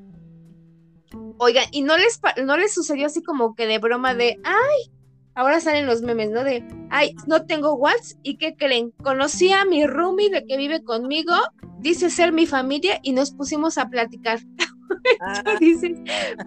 Oigan, 1.38 1.64
¿y 1.72 1.82
no 1.82 1.96
les, 1.96 2.20
no 2.44 2.56
les 2.56 2.72
sucedió 2.74 3.06
así 3.06 3.22
como 3.22 3.54
que 3.54 3.66
de 3.66 3.78
broma 3.78 4.14
de, 4.14 4.38
ay, 4.44 4.92
ahora 5.34 5.60
salen 5.60 5.86
los 5.86 6.02
memes, 6.02 6.30
¿no? 6.30 6.44
De, 6.44 6.64
ay, 6.90 7.14
no 7.26 7.44
tengo 7.46 7.74
WhatsApp, 7.74 8.18
¿y 8.22 8.36
qué 8.38 8.56
creen? 8.56 8.90
Conocí 9.02 9.52
a 9.52 9.64
mi 9.64 9.86
roomie 9.86 10.30
de 10.30 10.46
que 10.46 10.56
vive 10.56 10.82
conmigo, 10.82 11.32
dice 11.78 12.10
ser 12.10 12.32
mi 12.32 12.46
familia 12.46 12.98
y 13.02 13.12
nos 13.12 13.32
pusimos 13.32 13.78
a 13.78 13.88
platicar. 13.88 14.40
Ah, 15.20 15.42
Dices, 15.58 15.98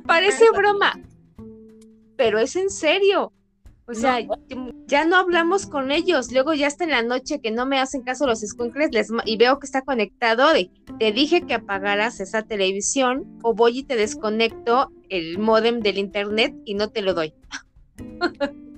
parece 0.07 0.45
broma, 0.55 0.93
pero 2.15 2.39
es 2.39 2.55
en 2.55 2.69
serio. 2.69 3.33
O 3.89 3.95
sea, 3.95 4.19
ya 4.85 5.05
no 5.05 5.15
hablamos 5.15 5.65
con 5.65 5.91
ellos. 5.91 6.31
Luego 6.31 6.53
ya 6.53 6.67
hasta 6.67 6.83
en 6.83 6.91
la 6.91 7.01
noche 7.01 7.41
que 7.41 7.49
no 7.49 7.65
me 7.65 7.79
hacen 7.79 8.03
caso 8.03 8.27
los 8.27 8.43
escuincles 8.43 8.91
les 8.91 9.09
y 9.25 9.37
veo 9.37 9.57
que 9.57 9.65
está 9.65 9.81
conectado 9.81 10.53
de, 10.53 10.69
te 10.99 11.11
dije 11.11 11.41
que 11.41 11.55
apagaras 11.55 12.19
esa 12.19 12.43
televisión 12.43 13.39
o 13.41 13.55
voy 13.55 13.79
y 13.79 13.83
te 13.83 13.95
desconecto 13.95 14.91
el 15.09 15.39
módem 15.39 15.79
del 15.79 15.97
internet 15.97 16.53
y 16.65 16.75
no 16.75 16.89
te 16.89 17.01
lo 17.01 17.13
doy. 17.13 17.33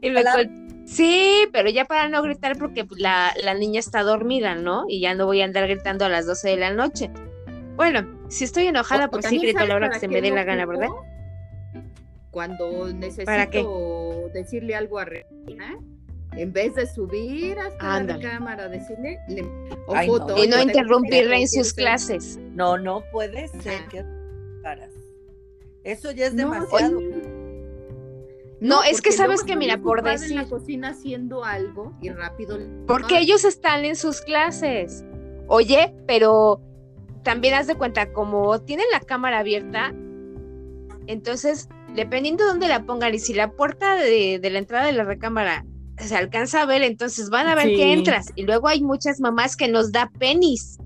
Y 0.00 0.10
me 0.10 0.24
sí, 0.86 1.46
pero 1.52 1.68
ya 1.68 1.84
para 1.84 2.08
no 2.08 2.22
gritar 2.22 2.56
porque 2.58 2.86
la, 2.96 3.34
la 3.42 3.52
niña 3.52 3.80
está 3.80 4.02
dormida, 4.02 4.54
¿no? 4.54 4.84
Y 4.88 5.00
ya 5.00 5.14
no 5.14 5.26
voy 5.26 5.42
a 5.42 5.44
andar 5.44 5.68
gritando 5.68 6.06
a 6.06 6.08
las 6.08 6.26
12 6.26 6.48
de 6.48 6.56
la 6.56 6.72
noche. 6.72 7.10
Bueno, 7.76 8.06
si 8.28 8.44
estoy 8.44 8.66
enojada, 8.66 9.08
pues 9.08 9.26
sí 9.26 9.38
grito 9.38 9.60
a 9.60 9.66
la 9.66 9.74
hora 9.74 9.90
que 9.90 9.98
se 9.98 10.08
me 10.08 10.22
dé 10.22 10.30
la 10.30 10.44
gana? 10.44 10.64
¿verdad? 10.64 10.88
Cuando 12.32 12.88
necesito 12.92 13.26
¿Para 13.26 13.48
qué? 13.50 13.64
decirle 14.34 14.74
algo 14.74 14.98
a 14.98 15.04
Reina, 15.04 15.78
en 16.32 16.52
vez 16.52 16.74
de 16.74 16.86
subir 16.86 17.58
hasta 17.58 17.94
Ándale. 17.96 18.24
la 18.24 18.30
cámara, 18.30 18.68
decirle, 18.68 19.18
le, 19.28 19.42
o 19.86 19.94
Ay, 19.94 20.08
no. 20.08 20.16
foto, 20.16 20.42
Y 20.42 20.48
no 20.48 20.60
interrumpirla 20.60 21.36
en 21.36 21.46
sus 21.46 21.68
ser- 21.68 21.76
clases. 21.76 22.38
No, 22.54 22.78
no 22.78 23.04
puede 23.12 23.48
ser 23.48 23.86
que 23.90 24.02
paras. 24.62 24.90
Eso 25.84 26.10
ya 26.10 26.26
es 26.26 26.32
No, 26.34 26.50
demasiado. 26.50 26.96
oye, 26.96 27.22
No, 28.60 28.82
es 28.82 29.02
que 29.02 29.12
sabes 29.12 29.42
que, 29.44 29.54
mira, 29.56 29.76
por 29.78 29.98
ocupada 29.98 30.14
en 30.14 30.20
decir, 30.22 30.36
la 30.36 30.46
cocina 30.48 30.88
haciendo 30.90 31.44
algo 31.44 31.92
y 32.00 32.08
rápido. 32.10 32.58
porque 32.86 33.18
ellos 33.18 33.44
están 33.44 33.84
en 33.84 33.96
sus 33.96 34.20
clases. 34.22 35.04
Oye, 35.48 35.94
pero 36.06 36.60
también 37.24 37.52
haz 37.54 37.66
de 37.66 37.74
cuenta, 37.74 38.12
como 38.12 38.58
tienen 38.62 38.86
la 38.92 39.00
cámara 39.00 39.40
abierta, 39.40 39.92
entonces, 41.08 41.68
dependiendo 41.94 42.44
de 42.44 42.50
dónde 42.50 42.68
la 42.68 42.84
pongan 42.84 43.14
y 43.14 43.18
si 43.18 43.34
la 43.34 43.50
puerta 43.50 43.94
de, 43.96 44.38
de 44.40 44.50
la 44.50 44.58
entrada 44.58 44.86
de 44.86 44.92
la 44.92 45.04
recámara 45.04 45.64
se 45.98 46.16
alcanza 46.16 46.62
a 46.62 46.66
ver, 46.66 46.82
entonces 46.82 47.28
van 47.30 47.46
a 47.46 47.54
ver 47.54 47.68
Sí. 47.68 47.76
que 47.76 47.92
entras. 47.92 48.26
Y 48.34 48.42
luego 48.44 48.68
hay 48.68 48.82
muchas 48.82 49.20
mamás 49.20 49.56
que 49.56 49.68
nos 49.68 49.92
da 49.92 50.10
penis 50.18 50.78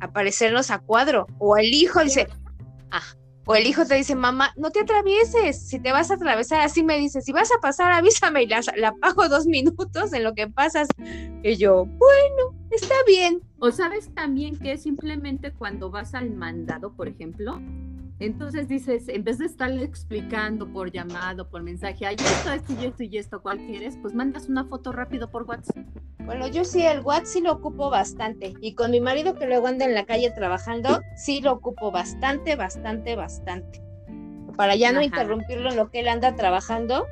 aparecernos 0.00 0.70
a 0.70 0.78
cuadro. 0.78 1.26
O 1.38 1.56
el 1.56 1.72
hijo 1.72 2.02
dice, 2.02 2.26
ah, 2.90 3.00
o 3.46 3.54
el 3.54 3.66
hijo 3.66 3.86
te 3.86 3.94
dice, 3.94 4.14
mamá, 4.14 4.52
no 4.56 4.70
te 4.70 4.80
atravieses. 4.80 5.68
Si 5.68 5.78
te 5.80 5.92
vas 5.92 6.10
a 6.10 6.14
atravesar, 6.14 6.60
así 6.60 6.82
me 6.84 6.98
dice, 6.98 7.22
si 7.22 7.32
vas 7.32 7.50
a 7.56 7.60
pasar, 7.60 7.92
avísame 7.92 8.42
y 8.42 8.46
la, 8.48 8.60
la 8.76 8.92
pago 8.94 9.28
dos 9.28 9.46
minutos 9.46 10.12
en 10.12 10.24
lo 10.24 10.34
que 10.34 10.48
pasas. 10.48 10.88
Y 11.42 11.56
yo, 11.56 11.86
bueno, 11.86 12.58
está 12.70 12.94
bien. 13.06 13.40
O 13.60 13.70
sabes 13.70 14.12
también 14.14 14.58
que 14.58 14.76
simplemente 14.76 15.52
cuando 15.52 15.90
vas 15.90 16.14
al 16.14 16.30
mandado, 16.30 16.92
por 16.94 17.08
ejemplo, 17.08 17.60
entonces 18.24 18.68
dices, 18.68 19.08
en 19.08 19.24
vez 19.24 19.38
de 19.38 19.46
estarle 19.46 19.84
explicando 19.84 20.72
por 20.72 20.92
llamado, 20.92 21.48
por 21.48 21.62
mensaje, 21.62 22.06
ay, 22.06 22.14
esto, 22.14 22.52
esto 22.52 22.72
y 22.80 22.86
esto 22.86 23.02
y 23.02 23.18
esto, 23.18 23.42
¿cuál 23.42 23.58
quieres? 23.66 23.98
Pues 24.00 24.14
mandas 24.14 24.48
una 24.48 24.64
foto 24.64 24.92
rápido 24.92 25.28
por 25.28 25.42
WhatsApp. 25.42 25.84
Bueno, 26.20 26.46
yo 26.46 26.64
sí, 26.64 26.82
el 26.82 27.00
WhatsApp 27.00 27.26
sí 27.26 27.40
lo 27.40 27.52
ocupo 27.52 27.90
bastante. 27.90 28.54
Y 28.60 28.74
con 28.74 28.92
mi 28.92 29.00
marido 29.00 29.34
que 29.34 29.46
luego 29.46 29.66
anda 29.66 29.86
en 29.86 29.94
la 29.94 30.04
calle 30.04 30.30
trabajando, 30.30 31.00
sí 31.16 31.40
lo 31.40 31.52
ocupo 31.52 31.90
bastante, 31.90 32.54
bastante, 32.54 33.16
bastante. 33.16 33.82
Para 34.56 34.76
ya 34.76 34.92
no 34.92 34.98
Ajá. 34.98 35.06
interrumpirlo 35.06 35.70
en 35.70 35.76
lo 35.76 35.90
que 35.90 36.00
él 36.00 36.08
anda 36.08 36.36
trabajando, 36.36 37.06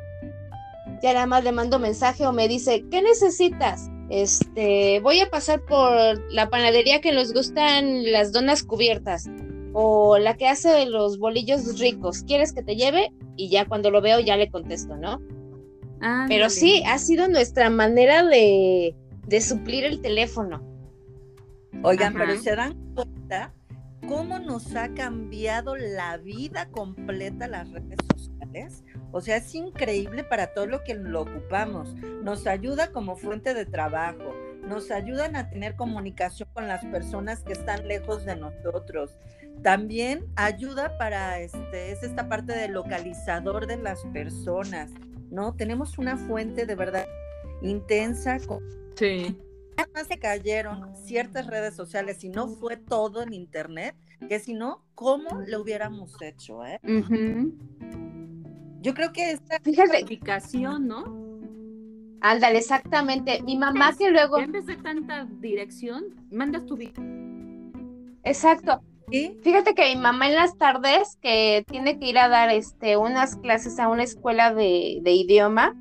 ya 1.02 1.12
nada 1.12 1.26
más 1.26 1.42
le 1.42 1.50
mando 1.50 1.80
mensaje 1.80 2.24
o 2.24 2.32
me 2.32 2.46
dice, 2.46 2.84
¿qué 2.88 3.02
necesitas? 3.02 3.88
Este, 4.10 5.00
voy 5.00 5.20
a 5.20 5.30
pasar 5.30 5.60
por 5.62 5.92
la 6.32 6.50
panadería 6.50 7.00
que 7.00 7.12
nos 7.12 7.32
gustan 7.32 8.10
las 8.12 8.32
donas 8.32 8.62
cubiertas 8.62 9.28
o 9.72 10.18
la 10.18 10.36
que 10.36 10.48
hace 10.48 10.86
los 10.86 11.18
bolillos 11.18 11.78
ricos. 11.78 12.22
¿Quieres 12.22 12.52
que 12.52 12.62
te 12.62 12.76
lleve? 12.76 13.12
Y 13.36 13.48
ya 13.48 13.66
cuando 13.66 13.90
lo 13.90 14.00
veo 14.00 14.20
ya 14.20 14.36
le 14.36 14.50
contesto, 14.50 14.96
¿no? 14.96 15.20
Pero 16.28 16.48
sí, 16.48 16.82
ha 16.86 16.98
sido 16.98 17.28
nuestra 17.28 17.68
manera 17.68 18.24
de, 18.24 18.96
de 19.26 19.40
suplir 19.40 19.84
el 19.84 20.00
teléfono. 20.00 20.62
Oigan, 21.82 22.16
Ajá. 22.16 22.24
pero 22.26 22.40
se 22.40 22.56
dan 22.56 22.94
cuenta 22.94 23.52
cómo 24.08 24.38
nos 24.38 24.74
ha 24.74 24.92
cambiado 24.94 25.76
la 25.76 26.16
vida 26.16 26.68
completa 26.70 27.48
las 27.48 27.70
redes 27.70 27.98
sociales. 28.16 28.84
O 29.12 29.20
sea, 29.20 29.36
es 29.36 29.54
increíble 29.54 30.24
para 30.24 30.52
todo 30.54 30.66
lo 30.66 30.82
que 30.82 30.94
lo 30.94 31.22
ocupamos. 31.22 31.94
Nos 32.22 32.46
ayuda 32.46 32.92
como 32.92 33.16
fuente 33.16 33.54
de 33.54 33.66
trabajo, 33.66 34.34
nos 34.66 34.90
ayudan 34.90 35.36
a 35.36 35.50
tener 35.50 35.76
comunicación 35.76 36.48
con 36.52 36.66
las 36.66 36.84
personas 36.86 37.42
que 37.42 37.52
están 37.52 37.86
lejos 37.86 38.24
de 38.24 38.36
nosotros. 38.36 39.16
También 39.62 40.24
ayuda 40.36 40.96
para 40.96 41.38
este, 41.40 41.92
es 41.92 42.02
esta 42.02 42.28
parte 42.28 42.52
del 42.52 42.72
localizador 42.72 43.66
de 43.66 43.76
las 43.76 44.02
personas, 44.06 44.90
¿no? 45.30 45.54
Tenemos 45.54 45.98
una 45.98 46.16
fuente 46.16 46.64
de 46.64 46.74
verdad 46.74 47.06
intensa 47.62 48.38
con 48.46 48.60
Sí. 48.96 49.36
más 49.94 50.06
se 50.06 50.18
cayeron 50.18 50.94
ciertas 50.94 51.46
redes 51.46 51.74
sociales 51.74 52.22
y 52.24 52.28
no 52.28 52.48
fue 52.48 52.76
todo 52.76 53.22
en 53.22 53.32
internet, 53.32 53.94
que 54.28 54.38
si 54.38 54.54
no, 54.54 54.84
¿cómo 54.94 55.28
lo 55.46 55.62
hubiéramos 55.62 56.20
hecho? 56.20 56.64
Eh? 56.64 56.80
Yo 58.82 58.94
creo 58.94 59.12
que 59.12 59.32
esta 59.32 59.58
Fíjate, 59.60 60.02
Aplicación, 60.02 60.86
¿no? 60.86 61.04
ándale, 62.20 62.58
exactamente. 62.58 63.42
Mi 63.42 63.56
mamá 63.56 63.94
que 63.96 64.10
luego, 64.10 64.38
en 64.38 64.52
vez 64.52 64.66
de 64.66 64.76
tanta 64.76 65.26
dirección, 65.40 66.14
mandas 66.30 66.66
tu 66.66 66.78
exacto. 68.22 68.82
¿Sí? 69.10 69.38
Fíjate 69.42 69.74
que 69.74 69.94
mi 69.94 70.00
mamá 70.00 70.28
en 70.28 70.34
las 70.34 70.56
tardes 70.56 71.16
que 71.20 71.64
tiene 71.68 71.98
que 71.98 72.06
ir 72.06 72.18
a 72.18 72.28
dar 72.28 72.50
este 72.50 72.96
unas 72.96 73.36
clases 73.36 73.78
a 73.78 73.88
una 73.88 74.02
escuela 74.02 74.52
de, 74.52 74.98
de 75.02 75.12
idioma, 75.12 75.74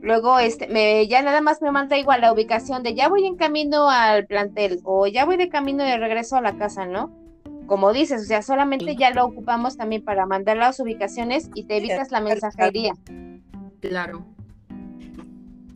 luego 0.00 0.38
este 0.38 0.68
me 0.68 1.06
ya 1.08 1.22
nada 1.22 1.40
más 1.40 1.60
me 1.62 1.70
manda 1.70 1.98
igual 1.98 2.20
la 2.20 2.32
ubicación 2.32 2.82
de 2.82 2.94
ya 2.94 3.08
voy 3.08 3.26
en 3.26 3.36
camino 3.36 3.90
al 3.90 4.26
plantel 4.26 4.80
o 4.84 5.06
ya 5.06 5.24
voy 5.24 5.36
de 5.36 5.48
camino 5.48 5.84
de 5.84 5.98
regreso 5.98 6.36
a 6.36 6.40
la 6.40 6.56
casa, 6.56 6.86
¿no? 6.86 7.12
Como 7.66 7.92
dices, 7.92 8.22
o 8.22 8.24
sea, 8.24 8.42
solamente 8.42 8.94
ya 8.94 9.10
lo 9.10 9.24
ocupamos 9.24 9.76
también 9.76 10.04
para 10.04 10.24
mandar 10.24 10.56
las 10.56 10.78
ubicaciones 10.78 11.50
y 11.54 11.64
te 11.64 11.78
evitas 11.78 12.12
la 12.12 12.20
mensajería. 12.20 12.92
Claro. 13.80 14.35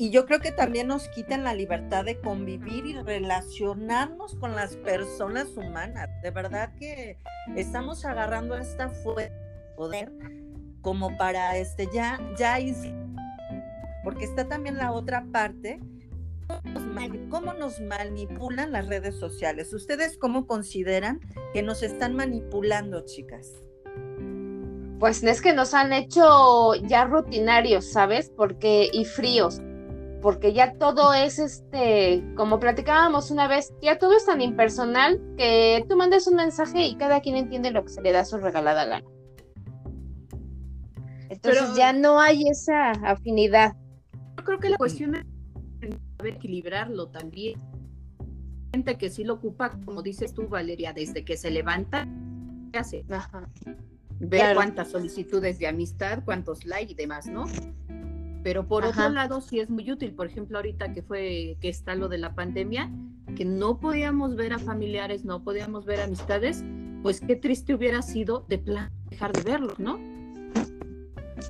Y 0.01 0.09
yo 0.09 0.25
creo 0.25 0.41
que 0.41 0.51
también 0.51 0.87
nos 0.87 1.09
quitan 1.09 1.45
la 1.45 1.53
libertad 1.53 2.07
de 2.07 2.19
convivir 2.19 2.87
y 2.87 2.95
relacionarnos 3.03 4.35
con 4.37 4.57
las 4.57 4.75
personas 4.77 5.49
humanas. 5.59 6.09
De 6.23 6.31
verdad 6.31 6.73
que 6.79 7.19
estamos 7.55 8.07
agarrando 8.07 8.57
esta 8.57 8.89
fuerza 8.89 9.29
de 9.29 9.75
poder 9.77 10.11
como 10.81 11.15
para 11.19 11.59
este 11.59 11.87
ya, 11.93 12.19
ya 12.39 12.57
porque 14.03 14.25
está 14.25 14.49
también 14.49 14.79
la 14.79 14.93
otra 14.93 15.27
parte. 15.31 15.79
¿Cómo 16.49 16.63
nos 16.73 16.87
mani- 16.87 17.29
¿Cómo 17.29 17.53
nos 17.53 17.79
manipulan 17.83 18.73
las 18.73 18.89
redes 18.89 19.17
sociales? 19.17 19.75
¿Ustedes 19.75 20.17
cómo 20.17 20.47
consideran 20.47 21.21
que 21.53 21.63
nos 21.63 21.83
están 21.83 22.17
manipulando, 22.17 23.05
chicas? 23.05 23.53
Pues 24.99 25.23
es 25.23 25.43
que 25.43 25.53
nos 25.53 25.75
han 25.75 25.93
hecho 25.93 26.75
ya 26.87 27.05
rutinarios, 27.05 27.85
¿sabes? 27.85 28.31
Porque 28.35 28.89
y 28.93 29.05
fríos, 29.05 29.61
porque 30.23 30.53
ya 30.53 30.75
todo 30.75 31.15
es 31.15 31.39
este, 31.39 32.23
como 32.37 32.61
platicábamos 32.61 33.31
una 33.31 33.49
vez, 33.49 33.73
ya 33.81 33.99
todo 33.99 34.17
es 34.17 34.27
tan 34.27 34.41
impersonal 34.41 35.21
que 35.37 35.85
tú 35.89 35.97
mandas 35.97 36.27
un 36.27 36.37
mensaje 36.37 36.83
y 36.87 36.97
cada 36.97 37.21
quien 37.21 37.37
entiende 37.37 37.71
lo 37.71 37.83
que 37.85 37.91
se 37.91 38.03
le 38.03 38.13
da 38.13 38.25
su 38.25 38.37
regalada 38.39 38.85
gana. 38.85 39.07
Entonces 41.29 41.63
Pero- 41.63 41.77
ya 41.77 41.93
no 41.93 42.21
hay 42.21 42.49
esa 42.49 42.91
afinidad. 42.91 43.75
Yo 44.37 44.45
creo 44.45 44.59
que 44.59 44.71
la 44.71 44.77
cuestión 44.77 45.15
es 45.15 45.25
saber 46.19 46.35
equilibrarlo 46.35 47.09
también. 47.09 47.59
gente 48.73 48.97
que 48.97 49.11
sí 49.11 49.25
lo 49.25 49.35
ocupa, 49.35 49.71
como 49.85 50.01
dices 50.01 50.33
tú, 50.33 50.47
Valeria, 50.47 50.93
desde 50.93 51.25
que 51.25 51.37
se 51.37 51.51
levanta, 51.51 52.07
¿qué 52.73 52.79
hace? 52.79 53.05
Ajá. 53.11 53.49
Ver 54.21 54.41
Claro. 54.41 54.55
cuántas 54.55 54.91
solicitudes 54.93 55.59
de 55.59 55.67
amistad, 55.67 56.23
cuántos 56.25 56.65
likes 56.65 56.93
y 56.93 56.95
demás, 56.95 57.27
¿no? 57.27 57.47
Pero 58.43 58.67
por 58.67 58.85
Ajá. 58.85 59.03
otro 59.05 59.15
lado, 59.15 59.41
sí 59.41 59.61
es 59.61 59.69
muy 59.69 59.91
útil. 59.91 60.15
Por 60.15 60.27
ejemplo, 60.27 60.59
ahorita 60.59 60.93
que 60.93 61.03
fue, 61.03 61.57
que 61.61 61.69
está 61.69 61.95
lo 61.95 62.09
de 62.09 62.19
la 62.19 62.35
pandemia, 62.35 62.91
que 63.37 63.45
no 63.45 63.79
podíamos 63.79 64.37
ver 64.37 64.53
a 64.53 64.59
familiares, 64.59 65.25
no 65.25 65.43
podíamos 65.45 65.85
ver 65.85 66.01
amistades, 66.01 66.65
pues 67.03 67.21
qué 67.21 67.37
triste 67.37 67.75
hubiera 67.75 68.03
sido 68.03 68.45
de 68.49 68.59
plan 68.59 68.91
dejar 69.11 69.33
de 69.33 69.43
verlos, 69.43 69.79
¿no? 69.79 69.99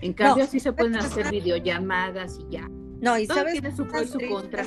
En 0.00 0.12
cambio, 0.14 0.46
sí 0.46 0.60
se 0.60 0.72
pueden 0.72 0.96
hacer 0.96 1.30
videollamadas 1.30 2.38
y 2.38 2.52
ya. 2.52 2.68
No, 3.00 3.18
y 3.18 3.26
Todo 3.26 3.38
sabes 3.38 3.52
tiene 3.54 3.74
su 3.74 3.86
pro 3.86 4.02
y 4.02 4.06
su 4.06 4.18
contra. 4.28 4.64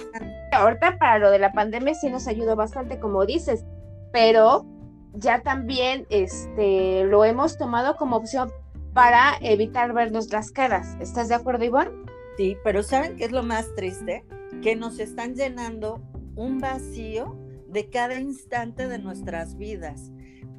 Ahorita 0.51 0.97
para 0.97 1.19
lo 1.19 1.29
de 1.29 1.39
la 1.39 1.51
pandemia 1.51 1.93
sí 1.93 2.09
nos 2.09 2.27
ayudó 2.27 2.55
bastante, 2.55 2.99
como 2.99 3.25
dices, 3.25 3.63
pero 4.11 4.65
ya 5.13 5.41
también 5.41 6.05
este, 6.09 7.03
lo 7.05 7.25
hemos 7.25 7.57
tomado 7.57 7.95
como 7.95 8.15
opción 8.15 8.51
para 8.93 9.37
evitar 9.41 9.93
vernos 9.93 10.31
las 10.31 10.51
caras. 10.51 10.97
¿Estás 10.99 11.29
de 11.29 11.35
acuerdo, 11.35 11.65
Ivonne? 11.65 11.91
Sí, 12.37 12.57
pero 12.63 12.81
¿saben 12.81 13.15
qué 13.15 13.25
es 13.25 13.31
lo 13.31 13.43
más 13.43 13.73
triste? 13.75 14.25
Que 14.61 14.75
nos 14.75 14.99
están 14.99 15.35
llenando 15.35 16.01
un 16.35 16.59
vacío 16.59 17.37
de 17.67 17.89
cada 17.89 18.19
instante 18.19 18.87
de 18.87 18.99
nuestras 18.99 19.57
vidas. 19.57 20.11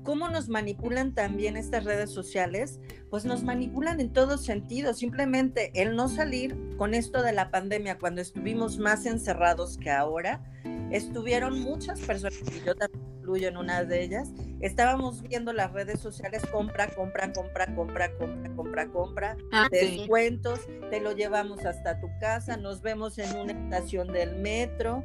¿Cómo 0.05 0.29
nos 0.29 0.49
manipulan 0.49 1.15
también 1.15 1.57
estas 1.57 1.85
redes 1.85 2.11
sociales? 2.11 2.79
Pues 3.09 3.25
nos 3.25 3.43
manipulan 3.43 4.01
en 4.01 4.13
todos 4.13 4.45
sentidos. 4.45 4.99
Simplemente 4.99 5.71
el 5.75 5.97
no 5.97 6.09
salir 6.09 6.57
con 6.77 6.93
esto 6.93 7.23
de 7.23 7.33
la 7.33 7.51
pandemia, 7.51 7.99
cuando 7.99 8.21
estuvimos 8.21 8.79
más 8.79 9.07
encerrados 9.07 9.79
que 9.79 9.91
ahora, 9.91 10.45
estuvieron 10.91 11.61
muchas 11.61 12.01
personas, 12.01 12.39
y 12.55 12.67
yo 12.67 12.75
también 12.75 13.03
incluyo 13.19 13.49
en 13.49 13.57
una 13.57 13.83
de 13.83 14.03
ellas, 14.03 14.31
estábamos 14.67 15.23
viendo 15.23 15.53
las 15.53 15.73
redes 15.73 16.01
sociales, 16.01 16.45
compra, 16.47 16.89
compra, 16.89 17.33
compra, 17.33 17.75
compra, 17.75 18.11
compra, 18.17 18.51
compra, 18.57 18.89
compra, 18.89 19.37
Ah, 19.53 19.69
sí. 19.71 19.99
descuentos, 19.99 20.61
te 20.91 21.01
lo 21.01 21.13
llevamos 21.13 21.65
hasta 21.67 22.01
tu 22.01 22.09
casa, 22.19 22.57
nos 22.57 22.81
vemos 22.81 23.19
en 23.19 23.37
una 23.37 23.53
estación 23.53 24.13
del 24.13 24.37
metro. 24.37 25.05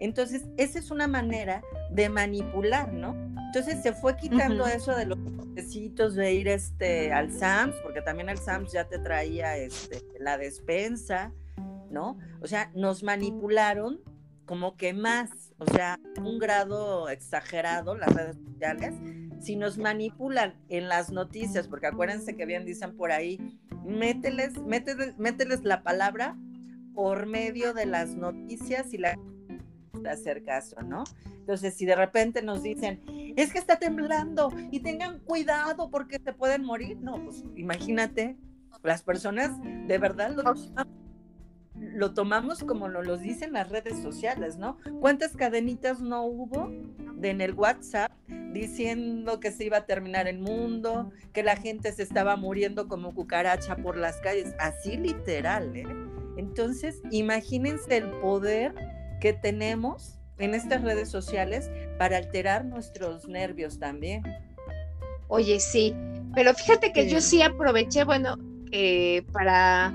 Entonces, 0.00 0.44
esa 0.56 0.78
es 0.78 0.90
una 0.90 1.06
manera 1.06 1.62
de 1.90 2.08
manipular, 2.08 2.92
¿no? 2.92 3.14
Entonces 3.48 3.82
se 3.82 3.92
fue 3.92 4.16
quitando 4.16 4.66
eso 4.66 4.94
de 4.94 5.06
los 5.06 5.18
botecitos 5.22 6.14
de 6.14 6.32
ir 6.32 6.48
este, 6.48 7.12
al 7.12 7.30
Sams, 7.32 7.74
porque 7.82 8.00
también 8.00 8.28
el 8.28 8.38
Sams 8.38 8.72
ya 8.72 8.84
te 8.84 8.98
traía 8.98 9.56
este, 9.56 10.02
la 10.20 10.38
despensa, 10.38 11.32
¿no? 11.90 12.18
O 12.40 12.46
sea, 12.46 12.70
nos 12.74 13.02
manipularon 13.02 14.00
como 14.46 14.76
que 14.76 14.92
más, 14.94 15.47
o 15.58 15.66
sea, 15.72 15.98
un 16.22 16.38
grado 16.38 17.08
exagerado 17.08 17.96
las 17.96 18.14
redes 18.14 18.36
sociales. 18.36 18.94
Si 19.40 19.56
nos 19.56 19.78
manipulan 19.78 20.54
en 20.68 20.88
las 20.88 21.10
noticias, 21.10 21.68
porque 21.68 21.86
acuérdense 21.86 22.36
que 22.36 22.46
bien 22.46 22.64
dicen 22.64 22.96
por 22.96 23.12
ahí, 23.12 23.58
mételes, 23.84 24.58
mételes, 24.62 25.16
mételes 25.18 25.64
la 25.64 25.82
palabra 25.82 26.36
por 26.94 27.26
medio 27.26 27.74
de 27.74 27.86
las 27.86 28.14
noticias 28.14 28.92
y 28.92 28.98
la 28.98 29.16
hacer 30.08 30.44
caso, 30.44 30.80
¿no? 30.82 31.04
Entonces, 31.26 31.74
si 31.74 31.86
de 31.86 31.96
repente 31.96 32.42
nos 32.42 32.62
dicen, 32.62 33.02
es 33.36 33.52
que 33.52 33.58
está 33.58 33.78
temblando 33.78 34.50
y 34.70 34.80
tengan 34.80 35.20
cuidado 35.20 35.90
porque 35.90 36.20
se 36.22 36.32
pueden 36.32 36.64
morir, 36.64 36.98
no, 37.00 37.22
pues 37.22 37.44
imagínate, 37.56 38.36
las 38.82 39.02
personas 39.02 39.50
de 39.62 39.98
verdad 39.98 40.34
lo, 40.36 40.54
lo 41.98 42.14
tomamos 42.14 42.62
como 42.62 42.88
nos 42.88 43.04
lo 43.04 43.16
dicen 43.16 43.52
las 43.52 43.70
redes 43.70 44.00
sociales, 44.00 44.56
¿no? 44.56 44.78
¿Cuántas 45.00 45.32
cadenitas 45.32 46.00
no 46.00 46.24
hubo 46.24 46.70
de 47.16 47.30
en 47.30 47.40
el 47.40 47.54
WhatsApp 47.54 48.12
diciendo 48.52 49.40
que 49.40 49.50
se 49.50 49.64
iba 49.64 49.78
a 49.78 49.84
terminar 49.84 50.28
el 50.28 50.38
mundo, 50.38 51.10
que 51.32 51.42
la 51.42 51.56
gente 51.56 51.92
se 51.92 52.04
estaba 52.04 52.36
muriendo 52.36 52.86
como 52.86 53.12
cucaracha 53.16 53.74
por 53.74 53.96
las 53.96 54.18
calles? 54.18 54.54
Así 54.60 54.96
literal, 54.96 55.76
¿eh? 55.76 55.86
Entonces, 56.36 57.02
imagínense 57.10 57.96
el 57.96 58.10
poder 58.20 58.76
que 59.20 59.32
tenemos 59.32 60.20
en 60.38 60.54
estas 60.54 60.82
redes 60.82 61.08
sociales 61.08 61.68
para 61.98 62.18
alterar 62.18 62.64
nuestros 62.64 63.26
nervios 63.26 63.80
también. 63.80 64.22
Oye, 65.26 65.58
sí, 65.58 65.96
pero 66.32 66.54
fíjate 66.54 66.92
que 66.92 67.08
yo 67.08 67.20
sí 67.20 67.42
aproveché, 67.42 68.04
bueno, 68.04 68.36
eh, 68.70 69.24
para... 69.32 69.92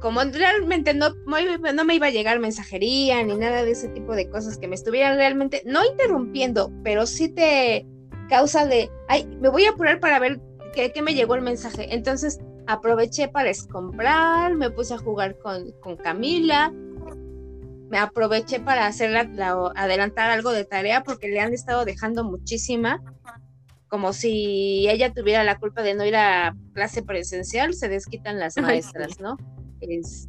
Como 0.00 0.22
realmente 0.24 0.94
no, 0.94 1.10
no, 1.10 1.84
me 1.84 1.94
iba 1.94 2.06
a 2.06 2.10
llegar 2.10 2.38
mensajería 2.38 3.22
ni 3.22 3.34
nada 3.34 3.64
de 3.64 3.70
ese 3.72 3.88
tipo 3.88 4.14
de 4.14 4.28
cosas 4.28 4.58
que 4.58 4.68
me 4.68 4.74
estuvieran 4.74 5.16
realmente, 5.16 5.62
no 5.64 5.84
interrumpiendo, 5.84 6.70
pero 6.84 7.06
sí 7.06 7.28
te 7.28 7.86
causa 8.28 8.66
de, 8.66 8.90
ay, 9.08 9.26
me 9.40 9.48
voy 9.48 9.64
a 9.64 9.70
apurar 9.70 10.00
para 10.00 10.18
ver 10.18 10.40
qué, 10.74 10.92
qué 10.92 11.02
me 11.02 11.14
llegó 11.14 11.34
el 11.34 11.42
mensaje. 11.42 11.94
Entonces 11.94 12.40
aproveché 12.66 13.28
para 13.28 13.50
comprar, 13.70 14.54
me 14.54 14.70
puse 14.70 14.94
a 14.94 14.98
jugar 14.98 15.38
con, 15.38 15.72
con 15.80 15.96
Camila, 15.96 16.72
me 17.88 17.98
aproveché 17.98 18.60
para 18.60 18.86
hacer 18.86 19.10
la, 19.10 19.24
la, 19.24 19.72
adelantar 19.76 20.30
algo 20.30 20.52
de 20.52 20.64
tarea 20.64 21.02
porque 21.04 21.28
le 21.28 21.40
han 21.40 21.54
estado 21.54 21.84
dejando 21.84 22.24
muchísima 22.24 23.00
como 23.88 24.12
si 24.12 24.88
ella 24.88 25.12
tuviera 25.12 25.44
la 25.44 25.58
culpa 25.58 25.82
de 25.82 25.94
no 25.94 26.04
ir 26.04 26.16
a 26.16 26.56
clase 26.74 27.02
presencial, 27.02 27.74
se 27.74 27.88
desquitan 27.88 28.38
las 28.38 28.56
maestras. 28.58 29.20
¿no? 29.20 29.36
Es, 29.88 30.28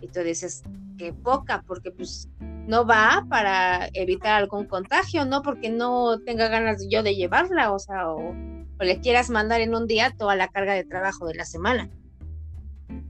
y 0.00 0.08
tú 0.08 0.20
dices, 0.20 0.62
qué 0.98 1.12
poca, 1.12 1.62
porque 1.66 1.90
pues 1.90 2.28
no 2.40 2.86
va 2.86 3.26
para 3.28 3.88
evitar 3.92 4.34
algún 4.34 4.66
contagio, 4.66 5.24
no 5.24 5.42
porque 5.42 5.70
no 5.70 6.20
tenga 6.20 6.48
ganas 6.48 6.86
yo 6.88 7.02
de 7.02 7.14
llevarla, 7.14 7.72
o 7.72 7.78
sea, 7.78 8.10
o, 8.10 8.30
o 8.30 8.84
le 8.84 9.00
quieras 9.00 9.30
mandar 9.30 9.60
en 9.60 9.74
un 9.74 9.86
día 9.86 10.14
toda 10.16 10.36
la 10.36 10.48
carga 10.48 10.74
de 10.74 10.84
trabajo 10.84 11.26
de 11.26 11.34
la 11.34 11.44
semana. 11.44 11.90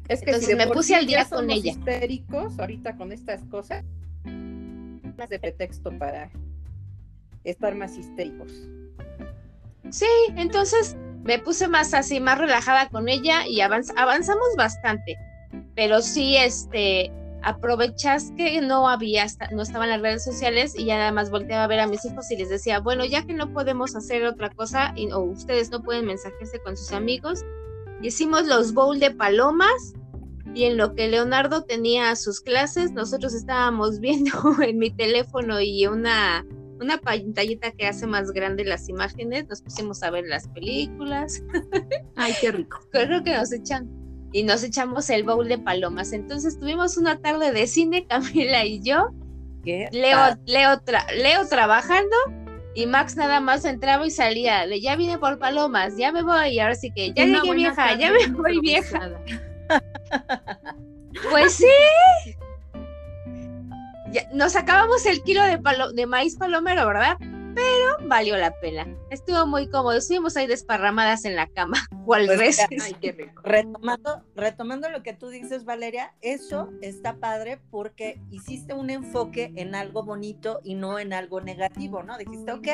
Es 0.09 0.21
que 0.21 0.31
Entonces 0.31 0.51
si 0.51 0.55
me 0.55 0.67
puse 0.67 0.95
al 0.95 1.07
día 1.07 1.25
con 1.25 1.51
ella. 1.51 1.71
histéricos 1.71 2.59
ahorita 2.59 2.97
con 2.97 3.13
estas 3.13 3.43
cosas, 3.45 3.85
más 4.25 5.29
de 5.29 5.39
pretexto 5.39 5.97
para 5.99 6.31
estar 7.45 7.75
más 7.75 7.97
histéricos. 7.97 8.53
Sí, 9.91 10.07
entonces 10.37 10.97
me 11.23 11.39
puse 11.39 11.69
más 11.69 11.95
así, 11.95 12.21
más 12.21 12.39
relajada 12.39 12.89
con 12.89 13.09
ella 13.09 13.47
y 13.47 13.61
avanz 13.61 13.91
avanzamos 13.97 14.49
bastante. 14.57 15.17
Pero 15.75 16.01
sí, 16.03 16.37
este, 16.37 17.11
aprovechas 17.45 18.33
que 18.37 18.61
no 18.61 18.89
había, 18.89 19.27
no 19.53 19.63
estaban 19.63 19.91
las 19.91 20.01
redes 20.01 20.25
sociales 20.25 20.75
y 20.77 20.87
ya 20.87 20.97
nada 20.97 21.13
más 21.13 21.31
volteaba 21.31 21.65
a 21.65 21.69
ver 21.69 21.81
a 21.81 21.87
mis 21.87 22.05
hijos 22.05 22.31
y 22.31 22.37
les 22.37 22.49
decía, 22.49 22.81
bueno, 22.81 23.05
ya 23.05 23.25
que 23.27 23.35
no 23.35 23.53
podemos 23.53 23.95
hacer 23.95 24.25
otra 24.25 24.51
cosa 24.51 24.93
y, 24.97 25.11
o 25.13 25.21
ustedes 25.21 25.71
no 25.71 25.83
pueden 25.83 26.07
mensajearse 26.07 26.59
con 26.61 26.77
sus 26.77 26.93
amigos, 26.93 27.45
hicimos 28.03 28.47
los 28.47 28.73
bowl 28.73 28.99
de 28.99 29.11
palomas 29.11 29.95
y 30.55 30.65
en 30.65 30.77
lo 30.77 30.95
que 30.95 31.09
Leonardo 31.09 31.65
tenía 31.65 32.17
sus 32.17 32.41
clases, 32.41 32.93
nosotros 32.93 33.35
estábamos 33.35 34.01
viendo 34.01 34.33
en 34.63 34.79
mi 34.79 34.91
teléfono 34.91 35.61
y 35.61 35.87
una, 35.87 36.47
una 36.81 36.97
pantallita 36.99 37.73
que 37.73 37.87
hace 37.87 38.07
más 38.07 38.31
grande 38.31 38.65
las 38.65 38.89
imágenes, 38.89 39.49
nos 39.49 39.61
pusimos 39.61 40.03
a 40.03 40.11
ver 40.11 40.25
las 40.27 40.49
películas. 40.49 41.43
Ay, 42.17 42.33
qué 42.41 42.53
rico. 42.53 42.81
Creo 42.91 43.23
que 43.23 43.35
nos 43.35 43.53
echan 43.53 44.04
y 44.35 44.43
nos 44.43 44.65
echamos 44.65 45.09
el 45.11 45.23
bowl 45.23 45.49
de 45.49 45.59
palomas. 45.59 46.13
Entonces 46.13 46.59
tuvimos 46.59 46.97
una 46.99 47.21
tarde 47.21 47.53
de 47.53 47.69
cine, 47.69 48.05
Camila 48.09 48.65
y 48.65 48.83
yo. 48.83 49.11
¿Qué? 49.63 49.89
Leo, 49.93 50.19
Leo, 50.45 50.81
tra 50.81 51.07
Leo 51.15 51.47
trabajando 51.47 52.17
y 52.75 52.87
Max 52.87 53.17
nada 53.17 53.39
más 53.41 53.65
entraba 53.65 54.05
y 54.05 54.11
salía 54.11 54.67
de 54.67 54.81
ya 54.81 54.97
vine 54.97 55.19
por 55.19 55.39
palomas, 55.39 55.97
ya 55.97 56.11
me 56.11 56.23
voy, 56.23 56.49
y 56.49 56.59
ahora 56.59 56.75
sí 56.75 56.91
que 56.91 57.13
ya 57.15 57.25
Una 57.25 57.41
llegué 57.41 57.55
vieja, 57.55 57.75
tarde 57.77 58.01
ya 58.01 58.11
me 58.11 58.27
voy 58.27 58.61
vieja. 58.61 59.11
Pues 61.31 61.55
sí. 61.55 61.67
Ya, 64.11 64.29
nos 64.33 64.57
acabamos 64.57 65.07
el 65.07 65.23
kilo 65.23 65.45
de, 65.45 65.59
palo 65.59 65.93
de 65.93 66.07
maíz 66.07 66.37
palomero, 66.37 66.85
¿verdad? 66.89 67.17
Pero 67.55 68.09
valió 68.09 68.37
la 68.37 68.59
pena. 68.61 68.87
Estuvo 69.11 69.47
muy 69.47 69.69
cómodo. 69.69 69.97
Estuvimos 69.97 70.37
ahí 70.37 70.47
desparramadas 70.47 71.25
en 71.25 71.37
la 71.37 71.47
cama. 71.49 71.79
¿Cuál 72.05 72.27
Pues 72.27 72.59
Ay, 72.83 72.95
qué 73.01 73.13
rico. 73.13 73.43
Retomando, 73.43 74.23
retomando 74.35 74.89
lo 74.91 75.03
que 75.03 75.15
tú 75.15 75.29
dices, 75.29 75.65
Valeria, 75.65 76.15
eso 76.21 76.71
está 76.83 77.17
padre 77.17 77.61
porque 77.71 78.21
hiciste 78.31 78.75
un 78.75 78.91
enfoque 78.91 79.53
en 79.57 79.75
algo 79.75 80.03
bonito 80.05 80.61
y 80.65 80.75
no 80.75 80.99
en 80.99 81.13
algo 81.13 81.41
negativo, 81.41 82.03
¿no? 82.03 82.19
Dijiste, 82.19 82.53
ok, 82.53 82.69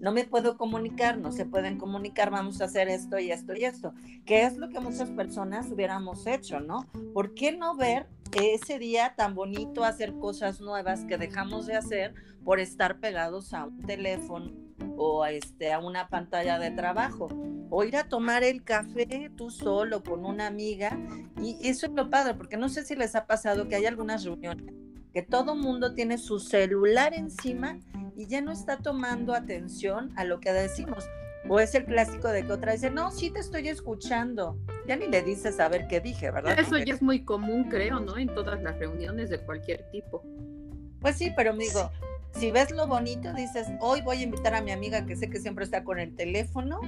no 0.00 0.12
me 0.12 0.24
puedo 0.24 0.56
comunicar, 0.56 1.18
no 1.18 1.30
se 1.30 1.44
pueden 1.44 1.78
comunicar, 1.78 2.30
vamos 2.30 2.60
a 2.60 2.64
hacer 2.64 2.88
esto 2.88 3.18
y 3.18 3.30
esto 3.30 3.54
y 3.54 3.64
esto, 3.64 3.92
que 4.24 4.44
es 4.44 4.56
lo 4.56 4.70
que 4.70 4.80
muchas 4.80 5.10
personas 5.10 5.70
hubiéramos 5.70 6.26
hecho, 6.26 6.58
¿no? 6.60 6.86
¿Por 7.12 7.34
qué 7.34 7.52
no 7.52 7.76
ver 7.76 8.06
ese 8.32 8.78
día 8.78 9.14
tan 9.16 9.34
bonito, 9.34 9.84
hacer 9.84 10.14
cosas 10.14 10.60
nuevas 10.60 11.04
que 11.04 11.18
dejamos 11.18 11.66
de 11.66 11.76
hacer 11.76 12.14
por 12.44 12.60
estar 12.60 13.00
pegados 13.00 13.52
a 13.52 13.66
un 13.66 13.80
teléfono 13.80 14.52
o 14.96 15.22
a, 15.22 15.32
este, 15.32 15.72
a 15.72 15.78
una 15.78 16.08
pantalla 16.08 16.58
de 16.58 16.70
trabajo? 16.70 17.28
O 17.70 17.84
ir 17.84 17.96
a 17.96 18.08
tomar 18.08 18.42
el 18.42 18.64
café 18.64 19.30
tú 19.36 19.50
solo 19.50 20.02
con 20.02 20.24
una 20.24 20.46
amiga 20.46 20.98
y 21.40 21.56
eso 21.68 21.86
es 21.86 21.92
lo 21.92 22.10
padre, 22.10 22.34
porque 22.34 22.56
no 22.56 22.68
sé 22.68 22.84
si 22.84 22.96
les 22.96 23.14
ha 23.14 23.26
pasado 23.26 23.68
que 23.68 23.76
hay 23.76 23.86
algunas 23.86 24.24
reuniones 24.24 24.74
que 25.12 25.22
todo 25.22 25.54
mundo 25.54 25.94
tiene 25.94 26.18
su 26.18 26.38
celular 26.38 27.14
encima 27.14 27.78
y 28.16 28.26
ya 28.26 28.40
no 28.40 28.52
está 28.52 28.78
tomando 28.78 29.34
atención 29.34 30.12
a 30.16 30.24
lo 30.24 30.40
que 30.40 30.52
decimos. 30.52 31.04
O 31.48 31.58
es 31.58 31.74
el 31.74 31.84
clásico 31.84 32.28
de 32.28 32.44
que 32.44 32.52
otra 32.52 32.72
dice, 32.72 32.90
no, 32.90 33.10
sí 33.10 33.30
te 33.30 33.40
estoy 33.40 33.68
escuchando. 33.68 34.58
Ya 34.86 34.96
ni 34.96 35.06
le 35.06 35.22
dices 35.22 35.58
a 35.58 35.68
ver 35.68 35.86
qué 35.88 36.00
dije, 36.00 36.30
¿verdad? 36.30 36.58
Eso 36.58 36.78
ya 36.78 36.94
es 36.94 37.02
muy 37.02 37.24
común, 37.24 37.68
creo, 37.70 38.00
¿no? 38.00 38.18
En 38.18 38.28
todas 38.34 38.62
las 38.62 38.78
reuniones 38.78 39.30
de 39.30 39.40
cualquier 39.40 39.90
tipo. 39.90 40.22
Pues 41.00 41.16
sí, 41.16 41.32
pero 41.34 41.50
amigo, 41.50 41.90
si 42.38 42.50
ves 42.50 42.70
lo 42.70 42.86
bonito, 42.86 43.32
dices, 43.32 43.66
hoy 43.80 44.02
voy 44.02 44.18
a 44.18 44.22
invitar 44.22 44.54
a 44.54 44.60
mi 44.60 44.70
amiga 44.70 45.06
que 45.06 45.16
sé 45.16 45.30
que 45.30 45.38
siempre 45.38 45.64
está 45.64 45.82
con 45.82 45.98
el 45.98 46.14
teléfono 46.14 46.80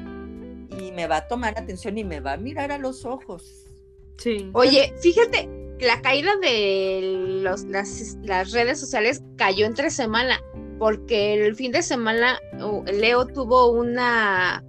y 0.79 0.93
me 0.93 1.07
va 1.07 1.19
a 1.19 1.29
tomar 1.29 1.59
atención 1.59 1.97
y 1.99 2.05
me 2.05 2.21
va 2.21 2.35
a 2.35 2.37
mirar 2.37 2.73
a 2.73 2.79
los 2.79 3.05
ojos. 3.05 3.67
Sí. 4.19 4.51
Oye, 4.53 4.95
fíjate, 5.01 5.49
la 5.81 6.01
caída 6.01 6.37
de 6.41 7.41
los, 7.43 7.65
las, 7.65 8.17
las 8.23 8.53
redes 8.53 8.79
sociales 8.79 9.23
cayó 9.37 9.67
entre 9.67 9.91
semana, 9.91 10.41
porque 10.83 11.35
el 11.47 11.55
fin 11.55 11.71
de 11.71 11.81
semana 11.81 12.41
Leo 12.93 13.25
tuvo 13.29 13.71
una 13.71 14.65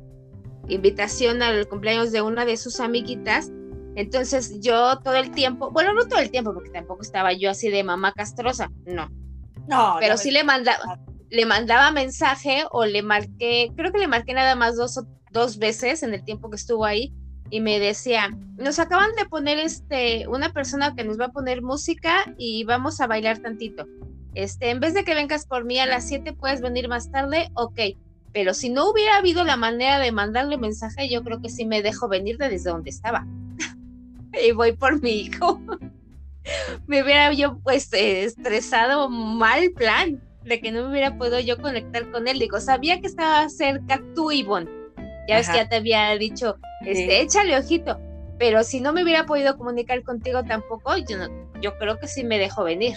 invitación 0.68 1.42
al 1.42 1.68
cumpleaños 1.68 2.12
de 2.12 2.22
una 2.22 2.46
de 2.46 2.56
sus 2.56 2.80
amiguitas. 2.80 3.52
Entonces 3.96 4.60
yo 4.62 5.00
todo 5.00 5.16
el 5.16 5.32
tiempo, 5.32 5.72
bueno, 5.72 5.92
no 5.92 6.08
todo 6.08 6.20
el 6.20 6.30
tiempo, 6.30 6.54
porque 6.54 6.70
tampoco 6.70 7.02
estaba 7.02 7.34
yo 7.34 7.50
así 7.50 7.68
de 7.72 7.84
mamá 7.84 8.12
castrosa, 8.12 8.70
no, 8.86 9.10
No, 9.68 9.96
pero 10.00 10.14
no 10.14 10.18
sí 10.20 10.28
me- 10.30 10.34
le 10.34 10.44
mandaba, 10.44 11.00
le 11.32 11.46
mandaba 11.48 11.90
mensaje 11.90 12.64
o 12.72 12.86
le 12.86 13.02
marqué, 13.02 13.72
creo 13.76 13.92
que 13.92 13.98
le 13.98 14.08
marqué 14.08 14.36
nada 14.36 14.54
más 14.54 14.78
dos, 14.78 15.04
dos 15.32 15.58
veces 15.58 16.04
en 16.04 16.14
el 16.14 16.24
tiempo 16.24 16.52
que 16.52 16.58
estuvo 16.58 16.86
ahí 16.86 17.12
y 17.50 17.60
me 17.60 17.80
decía, 17.80 18.30
nos 18.58 18.78
acaban 18.78 19.10
de 19.18 19.26
poner 19.26 19.58
este, 19.58 20.28
una 20.28 20.54
persona 20.54 20.94
que 20.96 21.06
nos 21.06 21.20
va 21.20 21.26
a 21.26 21.32
poner 21.32 21.64
música 21.64 22.36
y 22.38 22.66
vamos 22.66 23.02
a 23.02 23.08
bailar 23.08 23.40
tantito. 23.40 23.88
Este, 24.36 24.70
en 24.72 24.80
vez 24.80 24.94
de 24.94 25.04
que 25.04 25.14
vengas 25.16 25.46
por 25.46 25.64
mí 25.66 25.80
a 25.80 25.86
las 25.86 26.08
7, 26.08 26.34
puedes 26.34 26.62
venir 26.62 26.88
más 26.88 27.12
tarde, 27.12 27.50
ok. 27.54 27.80
Pero 28.32 28.54
si 28.54 28.70
no 28.70 28.90
hubiera 28.90 29.18
habido 29.18 29.44
la 29.44 29.58
manera 29.58 30.00
de 30.00 30.12
mandarle 30.12 30.58
mensaje, 30.58 31.08
yo 31.10 31.24
creo 31.24 31.40
que 31.40 31.50
sí 31.50 31.66
me 31.66 31.82
dejo 31.84 32.08
venir 32.08 32.38
de 32.38 32.50
desde 32.50 32.72
donde 32.72 32.90
estaba. 32.90 33.28
y 34.44 34.52
voy 34.52 34.72
por 34.72 35.02
mi 35.02 35.12
hijo. 35.22 35.60
me 36.88 37.04
hubiera 37.04 37.32
yo 37.32 37.60
pues 37.60 37.92
eh, 37.94 38.24
estresado 38.24 39.10
mal 39.10 39.72
plan 39.76 40.22
de 40.44 40.60
que 40.60 40.72
no 40.72 40.84
me 40.84 40.90
hubiera 40.90 41.18
podido 41.18 41.40
yo 41.40 41.58
conectar 41.62 42.10
con 42.12 42.28
él. 42.28 42.40
Digo, 42.40 42.60
sabía 42.60 43.00
que 43.00 43.08
estaba 43.08 43.48
cerca 43.50 44.02
tú, 44.16 44.32
Ivonne. 44.32 44.70
Ya 45.28 45.38
ves 45.38 45.48
que 45.50 45.56
ya 45.58 45.70
te 45.70 45.78
había 45.78 46.10
dicho, 46.18 46.58
este, 46.82 47.06
Sí. 47.06 47.12
échale 47.12 47.58
ojito. 47.58 48.00
Pero 48.38 48.64
si 48.64 48.82
no 48.82 48.92
me 48.92 49.04
hubiera 49.04 49.26
podido 49.26 49.58
comunicar 49.58 50.04
contigo 50.04 50.44
tampoco, 50.44 50.98
yo, 50.98 51.18
no- 51.18 51.30
yo 51.62 51.78
creo 51.78 51.98
que 51.98 52.08
sí 52.08 52.24
me 52.26 52.40
dejo 52.40 52.64
venir. 52.66 52.96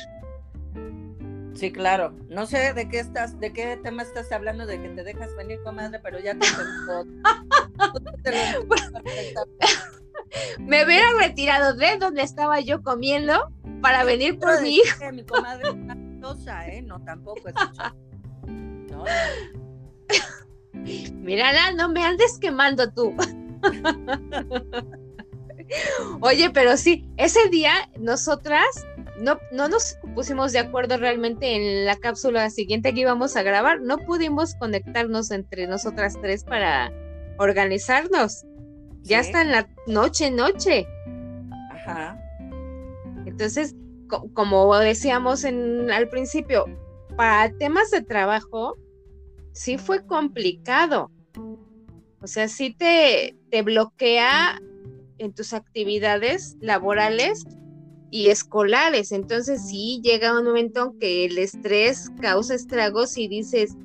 Sí, 1.56 1.72
claro. 1.72 2.12
No 2.28 2.46
sé 2.46 2.74
de 2.74 2.88
qué 2.88 2.98
estás, 2.98 3.40
de 3.40 3.52
qué 3.52 3.78
tema 3.82 4.02
estás 4.02 4.30
hablando, 4.30 4.66
de 4.66 4.80
que 4.80 4.90
te 4.90 5.02
dejas 5.02 5.34
venir, 5.36 5.58
comadre, 5.64 5.98
pero 6.00 6.20
ya 6.20 6.34
te. 6.34 6.46
Me 10.58 10.84
hubiera 10.84 11.06
retirado 11.18 11.74
de 11.74 11.96
donde 11.98 12.22
estaba 12.22 12.60
yo 12.60 12.82
comiendo 12.82 13.50
para 13.80 14.04
venir 14.04 14.38
por 14.38 14.60
mi 14.60 14.76
hijo. 14.76 14.98
que 14.98 15.12
Mi 15.12 15.24
comadre 15.24 15.70
es 15.70 15.76
cosa, 16.22 16.68
¿eh? 16.68 16.82
No, 16.82 17.02
tampoco 17.04 17.48
escucha. 17.48 17.94
No, 18.46 19.04
Mírala, 21.14 21.72
no 21.72 21.88
me 21.88 22.04
andes 22.04 22.38
quemando 22.38 22.92
tú. 22.92 23.16
Oye, 26.20 26.50
pero 26.50 26.76
sí, 26.76 27.08
ese 27.16 27.48
día 27.48 27.72
nosotras 27.98 28.86
no, 29.20 29.38
no 29.52 29.68
nos 29.68 29.98
pusimos 30.14 30.52
de 30.52 30.58
acuerdo 30.58 30.96
realmente 30.96 31.54
en 31.56 31.84
la 31.86 31.96
cápsula 31.96 32.50
siguiente 32.50 32.92
que 32.92 33.00
íbamos 33.00 33.36
a 33.36 33.42
grabar. 33.42 33.80
No 33.80 33.98
pudimos 33.98 34.54
conectarnos 34.56 35.30
entre 35.30 35.66
nosotras 35.66 36.14
tres 36.20 36.44
para 36.44 36.92
organizarnos. 37.38 38.44
Ya 39.02 39.20
está 39.20 39.42
en 39.42 39.52
la 39.52 39.68
noche, 39.86 40.30
noche. 40.30 40.86
Ajá. 41.70 42.20
Entonces, 43.26 43.74
co- 44.08 44.28
como 44.34 44.76
decíamos 44.78 45.44
en, 45.44 45.90
al 45.90 46.08
principio, 46.08 46.64
para 47.16 47.50
temas 47.58 47.90
de 47.90 48.02
trabajo, 48.02 48.76
sí 49.52 49.78
fue 49.78 50.04
complicado. 50.04 51.10
O 52.20 52.26
sea, 52.26 52.48
sí 52.48 52.74
te, 52.74 53.36
te 53.50 53.62
bloquea 53.62 54.60
en 55.18 55.32
tus 55.32 55.52
actividades 55.52 56.56
laborales 56.60 57.44
y 58.10 58.28
escolares. 58.28 59.12
Entonces, 59.12 59.66
sí 59.68 60.00
llega 60.02 60.38
un 60.38 60.44
momento 60.44 60.84
en 60.92 60.98
que 60.98 61.24
el 61.26 61.38
estrés 61.38 62.10
causa 62.20 62.54
estragos 62.54 63.16
y 63.18 63.28
dices, 63.28 63.76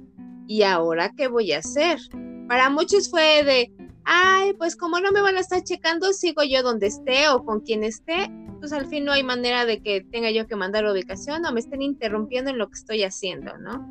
¿y 0.48 0.64
ahora 0.64 1.12
qué 1.16 1.28
voy 1.28 1.52
a 1.52 1.60
hacer? 1.60 2.00
Para 2.48 2.70
muchos 2.70 3.10
fue 3.10 3.44
de, 3.44 3.72
ay, 4.04 4.54
pues 4.54 4.76
como 4.76 5.00
no 5.00 5.12
me 5.12 5.22
van 5.22 5.38
a 5.38 5.42
estar 5.42 5.64
checando, 5.64 6.14
sigo 6.14 6.44
yo 6.44 6.64
donde 6.64 6.88
esté 6.88 7.30
o 7.30 7.44
con 7.44 7.62
quien 7.62 7.84
esté 7.84 8.30
pues 8.62 8.72
al 8.74 8.86
fin 8.86 9.04
no 9.04 9.12
hay 9.12 9.24
manera 9.24 9.66
de 9.66 9.82
que 9.82 10.02
tenga 10.12 10.30
yo 10.30 10.46
que 10.46 10.56
mandar 10.56 10.86
ubicación 10.86 11.44
o 11.46 11.52
me 11.52 11.60
estén 11.60 11.82
interrumpiendo 11.82 12.52
en 12.52 12.60
lo 12.60 12.70
que 12.70 12.76
estoy 12.76 13.04
haciendo, 13.04 13.58
¿no? 13.58 13.90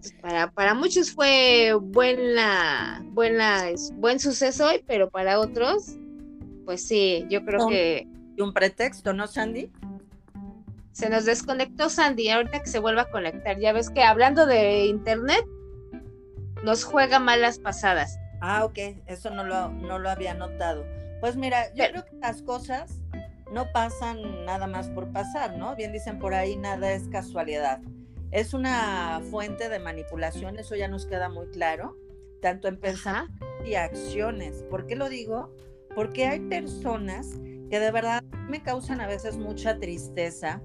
Pues, 0.00 0.14
Para, 0.22 0.50
para 0.50 0.72
muchos 0.72 1.12
fue 1.12 1.74
buena, 1.78 3.04
buena, 3.12 3.66
buen 3.96 4.18
suceso 4.18 4.68
hoy, 4.68 4.82
pero 4.86 5.10
para 5.10 5.38
otros, 5.38 5.98
pues 6.64 6.86
sí, 6.88 7.26
yo 7.28 7.44
creo 7.44 7.60
No. 7.60 7.68
que 7.68 8.08
un 8.42 8.52
pretexto, 8.52 9.12
¿no, 9.12 9.26
Sandy? 9.26 9.70
se 10.92 11.08
nos 11.08 11.24
desconectó 11.24 11.88
Sandy, 11.88 12.28
ahorita 12.28 12.60
que 12.60 12.66
se 12.68 12.78
vuelva 12.78 13.02
a 13.02 13.10
conectar. 13.10 13.58
Ya 13.58 13.72
ves 13.72 13.88
que 13.90 14.02
hablando 14.02 14.44
de 14.44 14.84
internet, 14.86 15.46
nos 16.62 16.84
juega 16.84 17.18
malas 17.18 17.58
pasadas. 17.58 18.18
Ah, 18.42 18.64
ok, 18.64 18.78
eso 19.06 19.30
no 19.30 19.44
lo, 19.44 19.70
no 19.70 19.98
lo 19.98 20.10
había 20.10 20.34
notado. 20.34 20.84
Pues 21.20 21.36
mira, 21.36 21.68
yo 21.68 21.84
Pero- 21.84 21.92
creo 21.92 22.04
que 22.06 22.16
las 22.16 22.42
cosas 22.42 22.96
no 23.52 23.70
pasan 23.72 24.44
nada 24.44 24.66
más 24.66 24.88
por 24.90 25.10
pasar, 25.12 25.56
¿no? 25.56 25.74
Bien 25.74 25.92
dicen 25.92 26.18
por 26.18 26.34
ahí, 26.34 26.56
nada 26.56 26.92
es 26.92 27.08
casualidad. 27.08 27.80
Es 28.30 28.52
una 28.52 29.20
fuente 29.30 29.68
de 29.68 29.78
manipulación, 29.78 30.58
eso 30.58 30.76
ya 30.76 30.88
nos 30.88 31.06
queda 31.06 31.28
muy 31.28 31.46
claro, 31.48 31.96
tanto 32.42 32.68
en 32.68 32.78
pensar 32.78 33.14
Ajá. 33.16 33.28
y 33.64 33.74
acciones. 33.74 34.64
¿Por 34.70 34.86
qué 34.86 34.96
lo 34.96 35.08
digo? 35.08 35.54
Porque 35.94 36.26
hay 36.26 36.40
personas 36.40 37.38
que 37.70 37.78
de 37.78 37.90
verdad 37.92 38.22
me 38.48 38.62
causan 38.62 39.00
a 39.00 39.06
veces 39.06 39.38
mucha 39.38 39.78
tristeza 39.78 40.60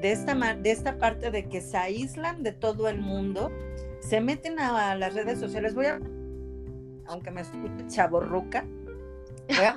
de 0.00 0.12
esta, 0.12 0.34
de 0.54 0.70
esta 0.70 0.98
parte 0.98 1.30
de 1.30 1.48
que 1.48 1.60
se 1.60 1.76
aíslan 1.76 2.42
de 2.42 2.52
todo 2.52 2.88
el 2.88 3.00
mundo, 3.00 3.50
se 4.00 4.20
meten 4.20 4.58
a 4.60 4.94
las 4.94 5.14
redes 5.14 5.40
sociales. 5.40 5.74
Voy 5.74 5.86
a, 5.86 6.00
aunque 7.06 7.30
me 7.30 7.40
escuche 7.40 7.86
chaborruca, 7.88 8.64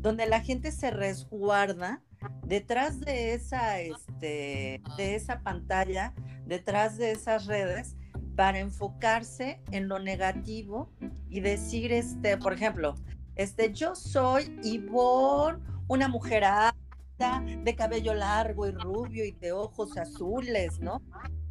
donde 0.00 0.26
la 0.26 0.40
gente 0.40 0.72
se 0.72 0.90
resguarda 0.90 2.02
detrás 2.46 3.00
de 3.00 3.34
esa, 3.34 3.80
este, 3.80 4.82
de 4.96 5.14
esa 5.14 5.42
pantalla, 5.42 6.14
detrás 6.46 6.96
de 6.96 7.12
esas 7.12 7.46
redes, 7.46 7.96
para 8.34 8.60
enfocarse 8.60 9.60
en 9.70 9.88
lo 9.88 9.98
negativo 9.98 10.90
y 11.28 11.40
decir, 11.40 11.92
este, 11.92 12.38
por 12.38 12.54
ejemplo, 12.54 12.94
este, 13.40 13.72
yo 13.72 13.94
soy 13.94 14.54
Ivonne, 14.62 15.60
una 15.88 16.08
mujer 16.08 16.44
alta, 16.44 17.42
de 17.64 17.74
cabello 17.74 18.12
largo 18.12 18.66
y 18.66 18.70
rubio 18.70 19.24
y 19.24 19.32
de 19.32 19.52
ojos 19.52 19.96
azules, 19.96 20.78
¿no? 20.78 21.00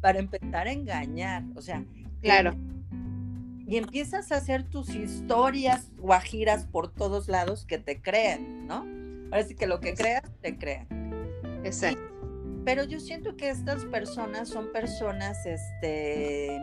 Para 0.00 0.20
empezar 0.20 0.68
a 0.68 0.72
engañar, 0.72 1.42
o 1.56 1.60
sea, 1.60 1.84
Claro. 2.22 2.54
y 3.66 3.76
empiezas 3.76 4.30
a 4.30 4.36
hacer 4.36 4.62
tus 4.64 4.90
historias 4.90 5.90
guajiras 5.98 6.66
por 6.66 6.92
todos 6.92 7.28
lados 7.28 7.66
que 7.66 7.78
te 7.78 8.00
crean, 8.00 8.68
¿no? 8.68 8.86
Ahora 9.32 9.42
sí 9.44 9.56
que 9.56 9.66
lo 9.66 9.80
que 9.80 9.94
creas, 9.94 10.22
te 10.40 10.56
crean. 10.56 10.86
Exacto. 11.64 12.00
Pero 12.64 12.84
yo 12.84 13.00
siento 13.00 13.36
que 13.36 13.50
estas 13.50 13.84
personas 13.86 14.48
son 14.48 14.70
personas, 14.70 15.44
este, 15.44 16.56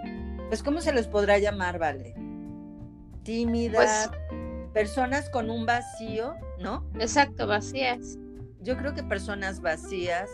pues, 0.47 0.63
¿cómo 0.63 0.79
se 0.79 0.93
les 0.93 1.07
podrá 1.07 1.37
llamar, 1.37 1.79
vale? 1.79 2.13
Tímidas, 3.23 4.09
personas 4.77 5.27
con 5.31 5.49
un 5.49 5.65
vacío, 5.65 6.35
¿no? 6.59 6.87
Exacto, 6.99 7.47
vacías. 7.47 8.19
Yo 8.61 8.77
creo 8.77 8.93
que 8.93 9.01
personas 9.01 9.59
vacías 9.59 10.29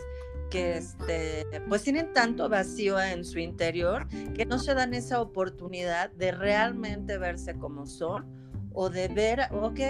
que, 0.50 0.76
este, 0.76 1.46
pues, 1.66 1.82
tienen 1.82 2.12
tanto 2.12 2.50
vacío 2.50 3.00
en 3.00 3.24
su 3.24 3.38
interior 3.38 4.06
que 4.34 4.44
no 4.44 4.58
se 4.58 4.74
dan 4.74 4.92
esa 4.92 5.22
oportunidad 5.22 6.10
de 6.10 6.32
realmente 6.32 7.16
verse 7.16 7.54
como 7.54 7.86
son 7.86 8.26
o 8.74 8.90
de 8.90 9.08
ver, 9.08 9.48
ok, 9.50 9.80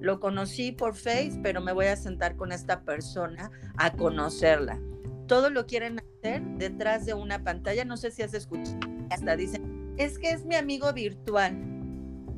lo 0.00 0.20
conocí 0.20 0.72
por 0.72 0.94
Face, 0.94 1.38
pero 1.42 1.60
me 1.60 1.74
voy 1.74 1.86
a 1.86 1.96
sentar 1.96 2.34
con 2.34 2.50
esta 2.50 2.80
persona 2.84 3.50
a 3.76 3.92
conocerla. 3.92 4.80
Todo 5.26 5.50
lo 5.50 5.66
quieren 5.66 5.98
hacer 5.98 6.40
detrás 6.56 7.04
de 7.04 7.12
una 7.12 7.44
pantalla. 7.44 7.84
No 7.84 7.98
sé 7.98 8.10
si 8.10 8.22
has 8.22 8.32
escuchado, 8.32 8.78
hasta 9.10 9.36
dicen, 9.36 9.92
es 9.98 10.18
que 10.18 10.30
es 10.30 10.46
mi 10.46 10.54
amigo 10.54 10.94
virtual. 10.94 11.58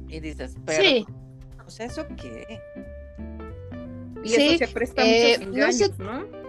Y 0.09 0.19
dices, 0.19 0.57
pero, 0.67 0.83
Sí. 0.83 1.07
Pues, 1.77 1.93
¿eso 1.93 2.07
qué? 2.17 2.61
Y 4.23 4.29
Sí, 4.29 4.47
eso 4.55 4.67
se 4.67 4.69
presta 4.69 5.03
eh, 5.07 5.39
muchos 5.39 5.55
no 5.57 5.73
sé- 5.73 5.85
engaños, 5.87 5.99
¿no? 5.99 6.41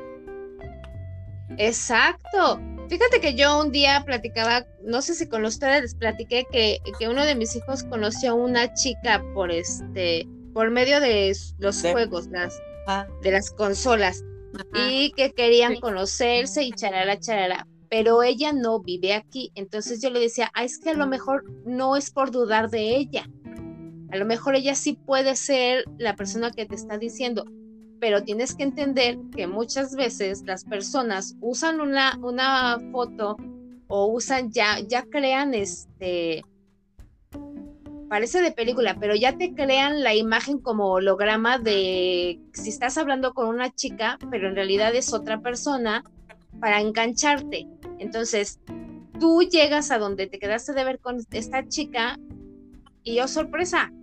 Exacto. 1.58 2.60
Fíjate 2.90 3.22
que 3.22 3.36
yo 3.36 3.62
un 3.62 3.72
día 3.72 4.04
platicaba, 4.06 4.66
no 4.84 5.02
sé 5.02 5.16
si 5.16 5.28
con 5.28 5.46
ustedes 5.46 5.82
les 5.82 5.96
platiqué 5.96 6.46
que, 6.52 6.80
que 7.00 7.08
uno 7.08 7.26
de 7.26 7.36
mis 7.36 7.56
hijos 7.56 7.84
conoció 7.86 8.32
a 8.32 8.34
una 8.34 8.74
chica 8.74 9.24
por 9.34 9.52
este, 9.52 10.28
por 10.54 10.70
medio 10.72 11.00
de 11.00 11.34
los 11.60 11.82
De- 11.82 11.92
juegos, 11.94 12.28
las, 12.28 12.60
Ah, 12.88 13.08
de 13.22 13.32
las 13.32 13.52
consolas, 13.52 14.24
Ajá. 14.56 14.92
y 14.92 15.12
que 15.12 15.32
querían 15.32 15.76
Sí. 15.76 15.80
conocerse 15.82 16.64
y 16.64 16.72
charala, 16.72 17.20
charala. 17.20 17.68
Pero 17.90 18.24
ella 18.24 18.52
no 18.54 18.80
vive 18.80 19.14
aquí. 19.14 19.52
Entonces 19.56 20.02
yo 20.02 20.10
le 20.10 20.20
decía, 20.20 20.50
ah, 20.56 20.64
es 20.64 20.80
que 20.80 20.90
a 20.90 20.94
lo 20.94 21.06
mejor 21.08 21.44
no 21.66 21.96
es 21.96 22.10
por 22.10 22.32
dudar 22.32 22.70
de 22.70 22.96
ella. 22.96 23.26
A 24.12 24.18
lo 24.18 24.26
mejor 24.26 24.56
ella 24.56 24.76
sí 24.76 24.94
puede 24.94 25.36
ser 25.36 25.86
la 25.98 26.16
persona 26.16 26.52
que 26.52 26.66
te 26.66 26.76
está 26.76 26.98
diciendo, 26.98 27.46
pero 28.00 28.24
tienes 28.24 28.56
que 28.56 28.64
entender 28.64 29.18
que 29.36 29.48
muchas 29.48 29.96
veces 29.96 30.44
las 30.46 30.66
personas 30.66 31.36
usan 31.40 31.80
una, 31.80 32.18
una 32.22 32.80
foto 32.92 33.38
o 33.88 34.08
usan 34.08 34.52
ya, 34.52 34.80
ya 34.80 35.04
crean 35.04 35.54
este, 35.54 36.44
parece 38.10 38.42
de 38.42 38.52
película, 38.52 38.98
pero 39.00 39.16
ya 39.16 39.38
te 39.38 39.54
crean 39.54 40.04
la 40.04 40.14
imagen 40.14 40.60
como 40.60 40.92
holograma 40.92 41.60
de 41.60 42.42
si 42.52 42.70
estás 42.70 42.98
hablando 42.98 43.34
con 43.34 43.48
una 43.48 43.74
chica, 43.74 44.20
pero 44.30 44.50
en 44.50 44.56
realidad 44.56 44.94
es 44.94 45.14
otra 45.14 45.40
persona 45.40 46.04
para 46.60 46.82
engancharte. 46.82 47.68
Entonces, 48.00 48.60
tú 49.20 49.44
llegas 49.44 49.92
a 49.92 50.00
donde 50.00 50.28
te 50.28 50.40
quedaste 50.40 50.74
de 50.74 50.84
ver 50.84 51.00
con 51.00 51.20
esta 51.32 51.66
chica 51.68 52.20
y 53.04 53.16
yo 53.16 53.30
sorpresa. 53.30 53.94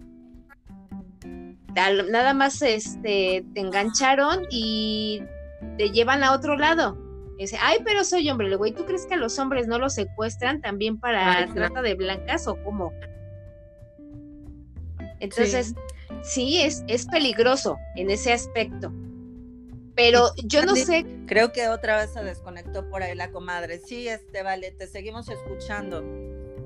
Tal- 1.79 2.11
Nada 2.11 2.35
más 2.35 2.61
este, 2.63 3.45
te 3.55 3.61
engancharon 3.61 4.47
y 4.51 5.23
te 5.77 5.91
llevan 5.91 6.25
a 6.25 6.33
otro 6.33 6.57
lado. 6.57 6.99
Y 7.39 7.43
dice, 7.43 7.57
ay, 7.61 7.79
pero 7.85 8.03
soy 8.03 8.29
hombre. 8.29 8.49
Le 8.49 8.55
digo, 8.57 8.67
¿y 8.67 8.73
tú 8.73 8.85
crees 8.85 9.07
que 9.07 9.15
a 9.15 9.17
los 9.17 9.39
hombres 9.39 9.69
no 9.69 9.79
los 9.79 9.95
secuestran 9.95 10.61
también 10.61 10.99
para 10.99 11.39
Ay, 11.39 11.47
trata 11.55 11.83
de 11.83 11.95
blancas 11.95 12.49
o 12.49 12.57
cómo? 12.65 12.93
Entonces, 15.21 15.75
sí, 16.23 16.61
es, 16.63 16.83
es 16.89 17.07
peligroso 17.07 17.77
en 17.95 18.11
ese 18.11 18.33
aspecto. 18.33 18.93
Pero 19.95 20.31
yo 20.45 20.65
no 20.65 20.75
sé, 20.77 21.05
Creo 21.27 21.53
que 21.53 21.69
otra 21.69 21.97
vez 21.97 22.13
se 22.13 22.23
desconectó 22.25 22.89
por 22.89 23.03
ahí 23.03 23.15
la 23.17 23.31
comadre. 23.31 23.79
Sí, 23.79 24.09
este, 24.09 24.43
vale, 24.43 24.71
te 24.73 24.87
seguimos 24.87 25.29
escuchando. 25.29 26.03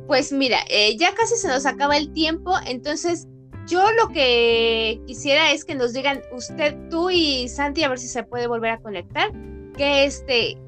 pues 0.06 0.32
mira, 0.32 0.58
eh, 0.68 0.96
ya 0.98 1.14
casi 1.14 1.36
se 1.36 1.48
nos 1.48 1.64
acaba 1.66 1.96
el 1.96 2.12
tiempo, 2.12 2.54
entonces 2.66 3.26
yo 3.66 3.90
lo 3.92 4.08
que 4.08 5.00
quisiera 5.06 5.52
es 5.52 5.64
que 5.64 5.74
nos 5.74 5.92
digan 5.92 6.22
usted, 6.32 6.76
tú 6.90 7.10
y 7.10 7.48
Santi, 7.48 7.82
a 7.84 7.88
ver 7.88 7.98
si 7.98 8.08
se 8.08 8.24
puede 8.24 8.46
volver 8.46 8.72
a 8.72 8.78
conectar, 8.78 9.30
que 9.76 10.04
este, 10.04 10.58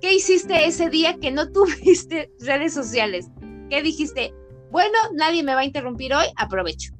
¿qué 0.00 0.14
hiciste 0.14 0.66
ese 0.66 0.88
día 0.90 1.16
que 1.20 1.30
no 1.30 1.50
tuviste 1.52 2.30
redes 2.40 2.74
sociales? 2.74 3.26
¿Qué 3.70 3.82
dijiste? 3.82 4.32
Bueno, 4.70 4.96
nadie 5.14 5.42
me 5.42 5.54
va 5.54 5.60
a 5.60 5.64
interrumpir 5.64 6.14
hoy, 6.14 6.26
aprovecho. 6.36 6.95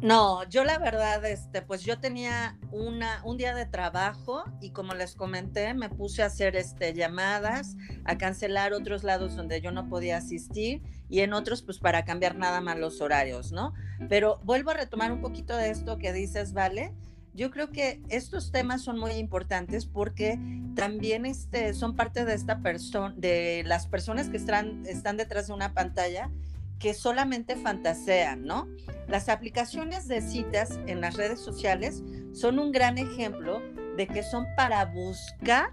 No, 0.00 0.48
yo 0.48 0.62
la 0.62 0.78
verdad, 0.78 1.24
este, 1.24 1.60
pues 1.60 1.82
yo 1.82 1.98
tenía 1.98 2.56
una, 2.70 3.20
un 3.24 3.36
día 3.36 3.52
de 3.52 3.66
trabajo 3.66 4.44
y 4.60 4.70
como 4.70 4.94
les 4.94 5.16
comenté, 5.16 5.74
me 5.74 5.88
puse 5.88 6.22
a 6.22 6.26
hacer 6.26 6.54
este, 6.54 6.94
llamadas, 6.94 7.76
a 8.04 8.16
cancelar 8.16 8.72
otros 8.72 9.02
lados 9.02 9.34
donde 9.34 9.60
yo 9.60 9.72
no 9.72 9.88
podía 9.88 10.18
asistir 10.18 10.82
y 11.08 11.20
en 11.20 11.32
otros 11.32 11.62
pues 11.62 11.78
para 11.78 12.04
cambiar 12.04 12.36
nada 12.36 12.60
más 12.60 12.78
los 12.78 13.00
horarios, 13.00 13.50
¿no? 13.50 13.72
Pero 14.08 14.38
vuelvo 14.44 14.70
a 14.70 14.74
retomar 14.74 15.10
un 15.10 15.20
poquito 15.20 15.56
de 15.56 15.70
esto 15.70 15.98
que 15.98 16.12
dices, 16.12 16.52
¿vale? 16.52 16.94
Yo 17.34 17.50
creo 17.50 17.70
que 17.70 18.00
estos 18.08 18.52
temas 18.52 18.82
son 18.82 19.00
muy 19.00 19.12
importantes 19.12 19.86
porque 19.86 20.38
también 20.76 21.26
este, 21.26 21.74
son 21.74 21.96
parte 21.96 22.24
de 22.24 22.34
esta 22.34 22.60
persona, 22.62 23.14
de 23.16 23.64
las 23.66 23.88
personas 23.88 24.28
que 24.28 24.36
están, 24.36 24.86
están 24.86 25.16
detrás 25.16 25.48
de 25.48 25.54
una 25.54 25.74
pantalla 25.74 26.30
que 26.78 26.94
solamente 26.94 27.56
fantasean, 27.56 28.44
¿no? 28.44 28.68
Las 29.08 29.28
aplicaciones 29.28 30.06
de 30.06 30.20
citas 30.20 30.78
en 30.86 31.00
las 31.00 31.16
redes 31.16 31.40
sociales 31.40 32.02
son 32.32 32.58
un 32.58 32.72
gran 32.72 32.98
ejemplo 32.98 33.60
de 33.96 34.06
que 34.06 34.22
son 34.22 34.46
para 34.56 34.84
buscar 34.84 35.70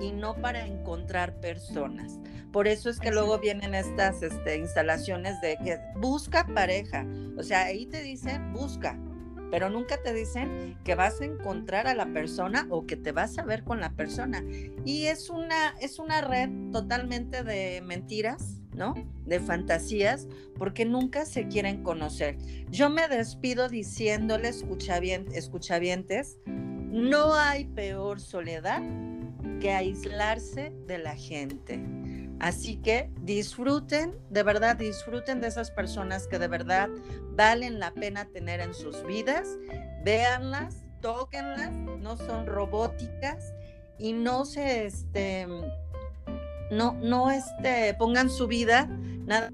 y 0.00 0.10
no 0.10 0.34
para 0.34 0.66
encontrar 0.66 1.38
personas. 1.40 2.18
Por 2.52 2.66
eso 2.68 2.90
es 2.90 2.98
que 2.98 3.10
luego 3.10 3.38
vienen 3.38 3.74
estas 3.74 4.22
este, 4.22 4.58
instalaciones 4.58 5.40
de 5.40 5.56
que 5.64 5.78
busca 5.96 6.46
pareja. 6.46 7.06
O 7.38 7.42
sea, 7.42 7.64
ahí 7.64 7.86
te 7.86 8.02
dicen 8.02 8.52
busca, 8.52 8.98
pero 9.50 9.70
nunca 9.70 10.02
te 10.02 10.12
dicen 10.12 10.78
que 10.82 10.94
vas 10.94 11.20
a 11.20 11.24
encontrar 11.24 11.86
a 11.86 11.94
la 11.94 12.06
persona 12.06 12.66
o 12.70 12.86
que 12.86 12.96
te 12.96 13.12
vas 13.12 13.38
a 13.38 13.44
ver 13.44 13.64
con 13.64 13.80
la 13.80 13.90
persona. 13.90 14.42
Y 14.84 15.06
es 15.06 15.30
una, 15.30 15.74
es 15.80 15.98
una 15.98 16.20
red 16.20 16.50
totalmente 16.72 17.42
de 17.42 17.82
mentiras, 17.82 18.61
¿no? 18.74 18.94
De 19.26 19.40
fantasías, 19.40 20.26
porque 20.56 20.84
nunca 20.84 21.24
se 21.24 21.48
quieren 21.48 21.82
conocer. 21.82 22.38
Yo 22.70 22.90
me 22.90 23.08
despido 23.08 23.68
diciéndole, 23.68 24.48
escuchavien- 24.48 25.32
escuchavientes, 25.32 26.38
no 26.46 27.34
hay 27.34 27.64
peor 27.64 28.20
soledad 28.20 28.82
que 29.60 29.72
aislarse 29.72 30.72
de 30.86 30.98
la 30.98 31.16
gente. 31.16 31.80
Así 32.40 32.76
que 32.78 33.08
disfruten, 33.20 34.18
de 34.30 34.42
verdad 34.42 34.76
disfruten 34.76 35.40
de 35.40 35.46
esas 35.46 35.70
personas 35.70 36.26
que 36.26 36.40
de 36.40 36.48
verdad 36.48 36.88
valen 37.36 37.78
la 37.78 37.92
pena 37.92 38.24
tener 38.24 38.60
en 38.60 38.74
sus 38.74 39.06
vidas. 39.06 39.48
Véanlas, 40.04 40.84
tóquenlas, 41.00 41.72
no 42.00 42.16
son 42.16 42.46
robóticas 42.46 43.54
y 43.96 44.12
no 44.12 44.44
se, 44.44 44.86
este, 44.86 45.46
no, 46.72 46.94
no, 46.94 47.30
este, 47.30 47.94
pongan 47.94 48.30
su 48.30 48.46
vida 48.46 48.86
nada 49.26 49.52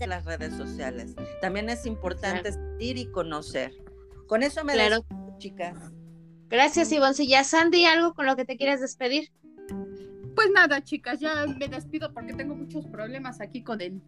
en 0.00 0.10
las 0.10 0.24
redes 0.24 0.54
sociales. 0.54 1.14
También 1.40 1.68
es 1.68 1.84
importante 1.84 2.50
ir 2.78 2.96
y 2.96 3.06
conocer. 3.06 3.72
Con 4.26 4.42
eso 4.42 4.64
me 4.64 4.74
Claro. 4.74 4.96
despido, 5.00 5.38
chicas. 5.38 5.92
Gracias, 6.48 6.92
Ivoncilla. 6.92 7.44
Sandy, 7.44 7.84
¿algo 7.84 8.14
con 8.14 8.26
lo 8.26 8.36
que 8.36 8.44
te 8.44 8.56
quieras 8.56 8.80
despedir? 8.80 9.30
Pues 10.34 10.50
nada, 10.54 10.82
chicas, 10.82 11.18
ya 11.20 11.46
me 11.46 11.68
despido 11.68 12.12
porque 12.14 12.32
tengo 12.32 12.54
muchos 12.54 12.86
problemas 12.86 13.40
aquí 13.40 13.62
con 13.62 13.80
el 13.80 14.00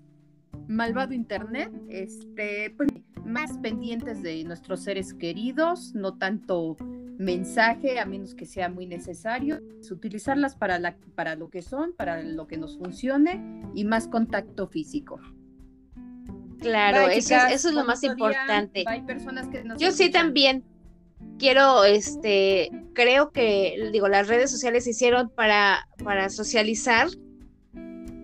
malvado 0.69 1.12
internet. 1.12 1.71
Este, 1.88 2.73
pues 2.77 2.88
más 3.25 3.59
pendientes 3.59 4.23
de 4.23 4.45
nuestros 4.45 4.81
seres 4.85 5.12
queridos, 5.12 5.93
no 5.95 6.16
tanto 6.16 6.77
mensaje, 7.20 8.00
a 8.00 8.06
menos 8.06 8.35
que 8.35 8.46
sea 8.46 8.70
muy 8.70 8.87
necesario, 8.87 9.61
es 9.78 9.90
utilizarlas 9.90 10.56
para, 10.56 10.78
la, 10.78 10.96
para 11.14 11.37
lo 11.37 11.50
que 11.50 11.61
son, 11.61 11.92
para 11.92 12.22
lo 12.22 12.46
que 12.46 12.56
nos 12.56 12.78
funcione 12.78 13.62
y 13.74 13.85
más 13.85 14.09
contacto 14.09 14.66
físico. 14.66 15.20
Claro, 16.61 17.06
Bye, 17.06 17.18
eso, 17.18 17.35
es, 17.35 17.52
eso 17.52 17.68
es 17.68 17.74
lo 17.74 17.85
más 17.85 18.00
día. 18.00 18.12
importante. 18.12 18.85
Hay 18.87 19.02
personas 19.02 19.48
que 19.48 19.62
nos 19.62 19.78
Yo 19.78 19.92
sí 19.92 20.11
también 20.11 20.64
quiero, 21.38 21.85
este, 21.85 22.70
creo 22.94 23.33
que, 23.33 23.90
digo, 23.92 24.09
las 24.09 24.28
redes 24.28 24.50
sociales 24.50 24.85
se 24.85 24.90
hicieron 24.90 25.28
para, 25.28 25.88
para 26.02 26.30
socializar 26.30 27.09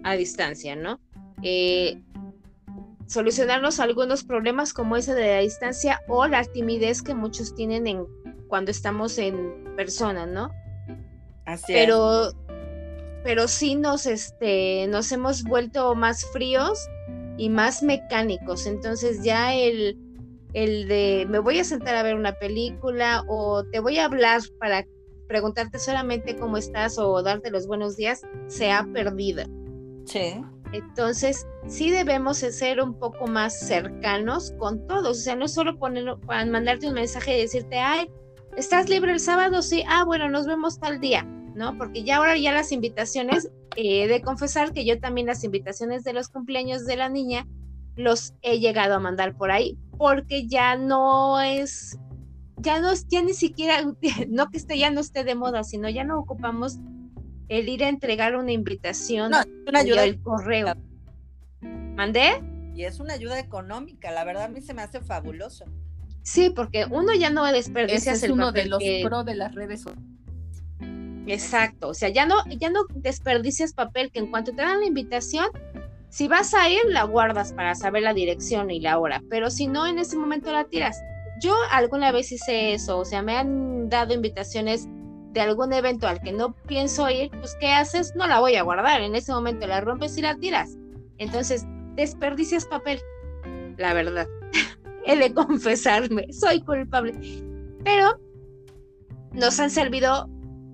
a 0.05 0.15
distancia, 0.15 0.75
¿no? 0.75 1.01
Eh, 1.43 2.01
solucionarnos 3.07 3.79
algunos 3.79 4.25
problemas 4.25 4.73
como 4.73 4.97
ese 4.97 5.15
de 5.15 5.35
la 5.35 5.41
distancia 5.41 6.01
o 6.09 6.27
la 6.27 6.45
timidez 6.45 7.03
que 7.03 7.15
muchos 7.15 7.55
tienen 7.55 7.87
en 7.87 8.07
cuando 8.49 8.71
estamos 8.71 9.19
en 9.19 9.65
persona, 9.77 10.27
¿no? 10.27 10.51
Así 11.45 11.73
es. 11.73 11.85
pero 11.87 12.31
pero 13.23 13.49
sí 13.49 13.75
nos 13.75 14.07
este 14.07 14.87
nos 14.89 15.11
hemos 15.13 15.43
vuelto 15.45 15.95
más 15.95 16.25
fríos 16.33 16.79
y 17.37 17.51
más 17.51 17.83
mecánicos 17.83 18.67
entonces 18.67 19.23
ya 19.23 19.55
el 19.55 19.97
el 20.55 20.89
de 20.89 21.27
me 21.29 21.39
voy 21.41 21.59
a 21.59 21.65
sentar 21.65 21.95
a 21.97 22.03
ver 22.03 22.15
una 22.15 22.33
película 22.39 23.25
o 23.29 23.65
te 23.65 23.81
voy 23.81 23.99
a 23.99 24.07
hablar 24.07 24.41
para 24.59 24.85
preguntarte 25.29 25.79
solamente 25.79 26.37
cómo 26.37 26.57
estás 26.57 26.99
o 26.99 27.21
darte 27.23 27.51
los 27.51 27.67
buenos 27.67 27.97
días 27.97 28.23
se 28.47 28.71
ha 28.73 28.85
perdido 28.93 29.45
Sí. 30.07 30.41
entonces 30.73 31.47
sí 31.67 31.91
debemos 31.91 32.41
de 32.41 32.53
ser 32.53 32.81
un 32.81 32.95
poco 32.99 33.27
más 33.27 33.59
cercanos 33.59 34.53
con 34.59 34.87
todos 34.87 35.19
o 35.19 35.21
sea 35.21 35.35
no 35.37 35.49
solo 35.49 35.79
poner 35.79 36.17
para 36.27 36.45
mandarte 36.47 36.87
un 36.89 36.95
mensaje 36.95 37.37
y 37.37 37.43
decirte 37.43 37.77
ay 37.79 38.09
estás 38.57 38.89
libre 38.89 39.13
el 39.13 39.21
sábado 39.21 39.63
sí 39.63 39.85
ah 39.89 40.05
bueno 40.05 40.29
nos 40.29 40.47
vemos 40.47 40.81
tal 40.81 41.01
día 41.01 41.27
¿no? 41.57 41.77
Porque 41.79 42.05
ya 42.05 42.19
ahora 42.19 42.37
ya 42.37 42.53
las 42.53 42.71
invitaciones, 42.71 43.47
eh, 43.77 44.05
he 44.05 44.09
de 44.09 44.21
confesar 44.21 44.73
que 44.73 44.85
yo 44.85 45.01
también 45.01 45.27
las 45.27 45.43
invitaciones 45.43 46.05
de 46.05 46.13
los 46.13 46.29
cumpleaños 46.29 46.85
de 46.85 46.97
la 46.97 47.09
niña 47.09 47.47
los 47.97 48.35
he 48.43 48.61
llegado 48.61 48.95
a 48.95 49.01
mandar 49.01 49.35
por 49.35 49.51
ahí, 49.51 49.77
porque 49.97 50.47
ya 50.47 50.77
no 50.77 51.41
es, 51.41 51.99
ya 52.59 52.79
no, 52.79 52.93
ya 53.09 53.23
ni 53.23 53.33
siquiera, 53.33 53.83
no 54.29 54.51
que 54.51 54.59
esté, 54.59 54.79
ya 54.79 54.91
no 54.91 55.01
esté 55.01 55.25
de 55.25 55.35
moda, 55.35 55.65
sino 55.65 55.89
ya 55.89 56.05
no 56.05 56.19
ocupamos 56.19 56.79
el 57.49 57.69
ir 57.71 57.85
a 57.85 57.89
entregar 57.89 58.37
una 58.37 58.53
invitación 58.53 59.31
No, 59.31 59.41
es 59.41 59.47
una 59.67 59.81
y 59.81 59.87
ayuda 59.87 60.05
el 60.05 60.21
correo. 60.21 60.75
¿Mandé? 61.63 62.43
y 62.75 62.85
es 62.85 63.01
una 63.01 63.15
ayuda 63.15 63.41
económica. 63.41 64.11
La 64.11 64.23
verdad 64.25 64.45
a 64.45 64.49
mí 64.49 64.61
se 64.61 64.75
me 64.75 64.83
hace 64.83 65.01
fabuloso. 65.01 65.65
Sí, 66.27 66.51
porque 66.51 66.87
uno 66.91 67.15
ya 67.15 67.31
no 67.31 67.47
Ese 67.47 67.55
desperdicias 67.55 68.17
es 68.17 68.23
el 68.25 68.33
uno 68.33 68.51
de 68.51 68.67
los 68.67 68.81
que- 68.81 69.01
pro 69.05 69.23
de 69.23 69.37
las 69.37 69.55
redes 69.55 69.83
sociales. 69.83 70.05
Exacto, 71.29 71.89
o 71.91 71.95
sea, 71.95 72.09
ya 72.09 72.27
no, 72.27 72.35
ya 72.49 72.69
no 72.69 72.81
desperdicias 72.97 73.73
papel, 73.73 74.11
que 74.11 74.19
en 74.19 74.27
cuanto 74.27 74.51
te 74.51 74.63
dan 74.63 74.81
la 74.81 74.87
invitación, 74.87 75.47
si 76.09 76.27
vas 76.27 76.53
a 76.53 76.69
ir, 76.69 76.81
la 76.89 77.05
guardas 77.05 77.53
para 77.53 77.77
saber 77.77 78.03
la 78.03 78.13
dirección 78.13 78.73
y 78.73 78.81
la 78.81 78.99
hora, 78.99 79.23
pero 79.31 79.51
si 79.51 79.69
no, 79.69 79.87
en 79.87 80.01
ese 80.01 80.17
momento 80.17 80.51
la 80.51 80.65
tiras. 80.65 81.01
Yo 81.41 81.55
alguna 81.71 82.11
vez 82.11 82.33
hice 82.33 82.75
eso, 82.75 82.99
o 82.99 83.05
sea, 83.05 83.23
me 83.23 83.37
han 83.37 83.89
dado 83.89 84.13
invitaciones 84.13 84.89
de 85.33 85.41
algún 85.43 85.73
evento 85.73 86.09
al 86.09 86.21
que 86.21 86.33
no 86.33 86.57
pienso 86.67 87.09
ir, 87.09 87.31
pues 87.39 87.57
¿qué 87.61 87.69
haces? 87.73 88.15
No 88.17 88.27
la 88.27 88.41
voy 88.41 88.57
a 88.57 88.63
guardar, 88.63 89.01
en 89.01 89.15
ese 89.15 89.31
momento 89.33 89.65
la 89.69 89.81
rompes 89.81 90.19
y 90.19 90.23
la 90.23 90.35
tiras. 90.37 90.77
Entonces, 91.19 91.65
desperdicias 91.95 92.65
papel, 92.67 93.01
la 93.77 93.95
verdad. 93.95 94.27
He 95.07 95.17
de 95.17 95.33
confesarme, 95.33 96.27
soy 96.33 96.61
culpable. 96.61 97.13
Pero 97.85 98.21
nos 99.33 99.59
han 99.61 99.71
servido 99.71 100.29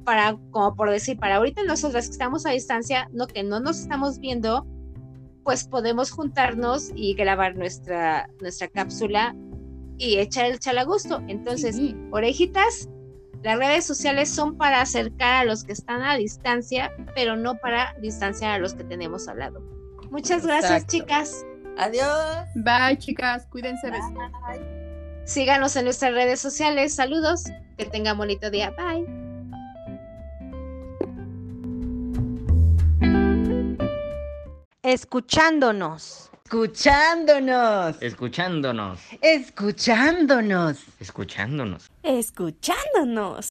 para, 0.05 0.37
como 0.51 0.75
por 0.75 0.91
decir, 0.91 1.19
para 1.19 1.37
ahorita 1.37 1.63
nosotras 1.65 2.07
que 2.07 2.13
estamos 2.13 2.47
a 2.47 2.51
distancia, 2.51 3.09
no 3.13 3.27
que 3.27 3.43
no 3.43 3.61
nos 3.61 3.81
estamos 3.81 4.19
viendo, 4.19 4.67
pues 5.45 5.65
podemos 5.65 6.11
juntarnos 6.11 6.91
y 6.95 7.15
grabar 7.15 7.57
nuestra, 7.57 8.29
nuestra 8.41 8.69
cápsula 8.69 9.35
y 9.99 10.19
echar 10.19 10.47
el 10.47 10.59
chalagusto. 10.59 11.23
Entonces, 11.29 11.77
Sí. 11.77 11.97
orejitas, 12.11 12.89
las 13.43 13.59
redes 13.59 13.85
sociales 13.85 14.29
son 14.29 14.57
para 14.57 14.81
acercar 14.81 15.43
a 15.43 15.45
los 15.45 15.65
que 15.65 15.73
están 15.73 16.03
a 16.03 16.17
distancia, 16.17 16.93
pero 17.15 17.37
no 17.37 17.57
para 17.57 17.95
distanciar 18.01 18.53
a 18.53 18.59
los 18.59 18.75
que 18.75 18.85
tenemos 18.85 19.29
al 19.29 19.41
lado. 19.41 19.61
Muchas 20.11 20.47
gracias, 20.47 20.83
Exacto. 20.83 20.97
chicas. 20.97 21.47
Adiós. 21.79 22.47
Bye, 22.55 22.99
chicas. 22.99 23.47
Cuídense. 23.47 23.91
besos. 23.91 24.13
Síganos 25.25 25.75
en 25.77 25.85
nuestras 25.85 26.13
redes 26.13 26.41
sociales. 26.41 26.95
Saludos. 26.95 27.45
Que 27.77 27.87
tengan 27.87 28.19
bonito 28.19 28.51
día. 28.51 28.71
Bye. 28.71 29.07
Escuchándonos. 34.83 36.31
Escuchándonos. 36.45 38.03
Escuchándonos. 38.03 38.99
Escuchándonos. 39.23 40.79
Escuchándonos. 41.01 41.91
Escuchándonos. 42.03 43.41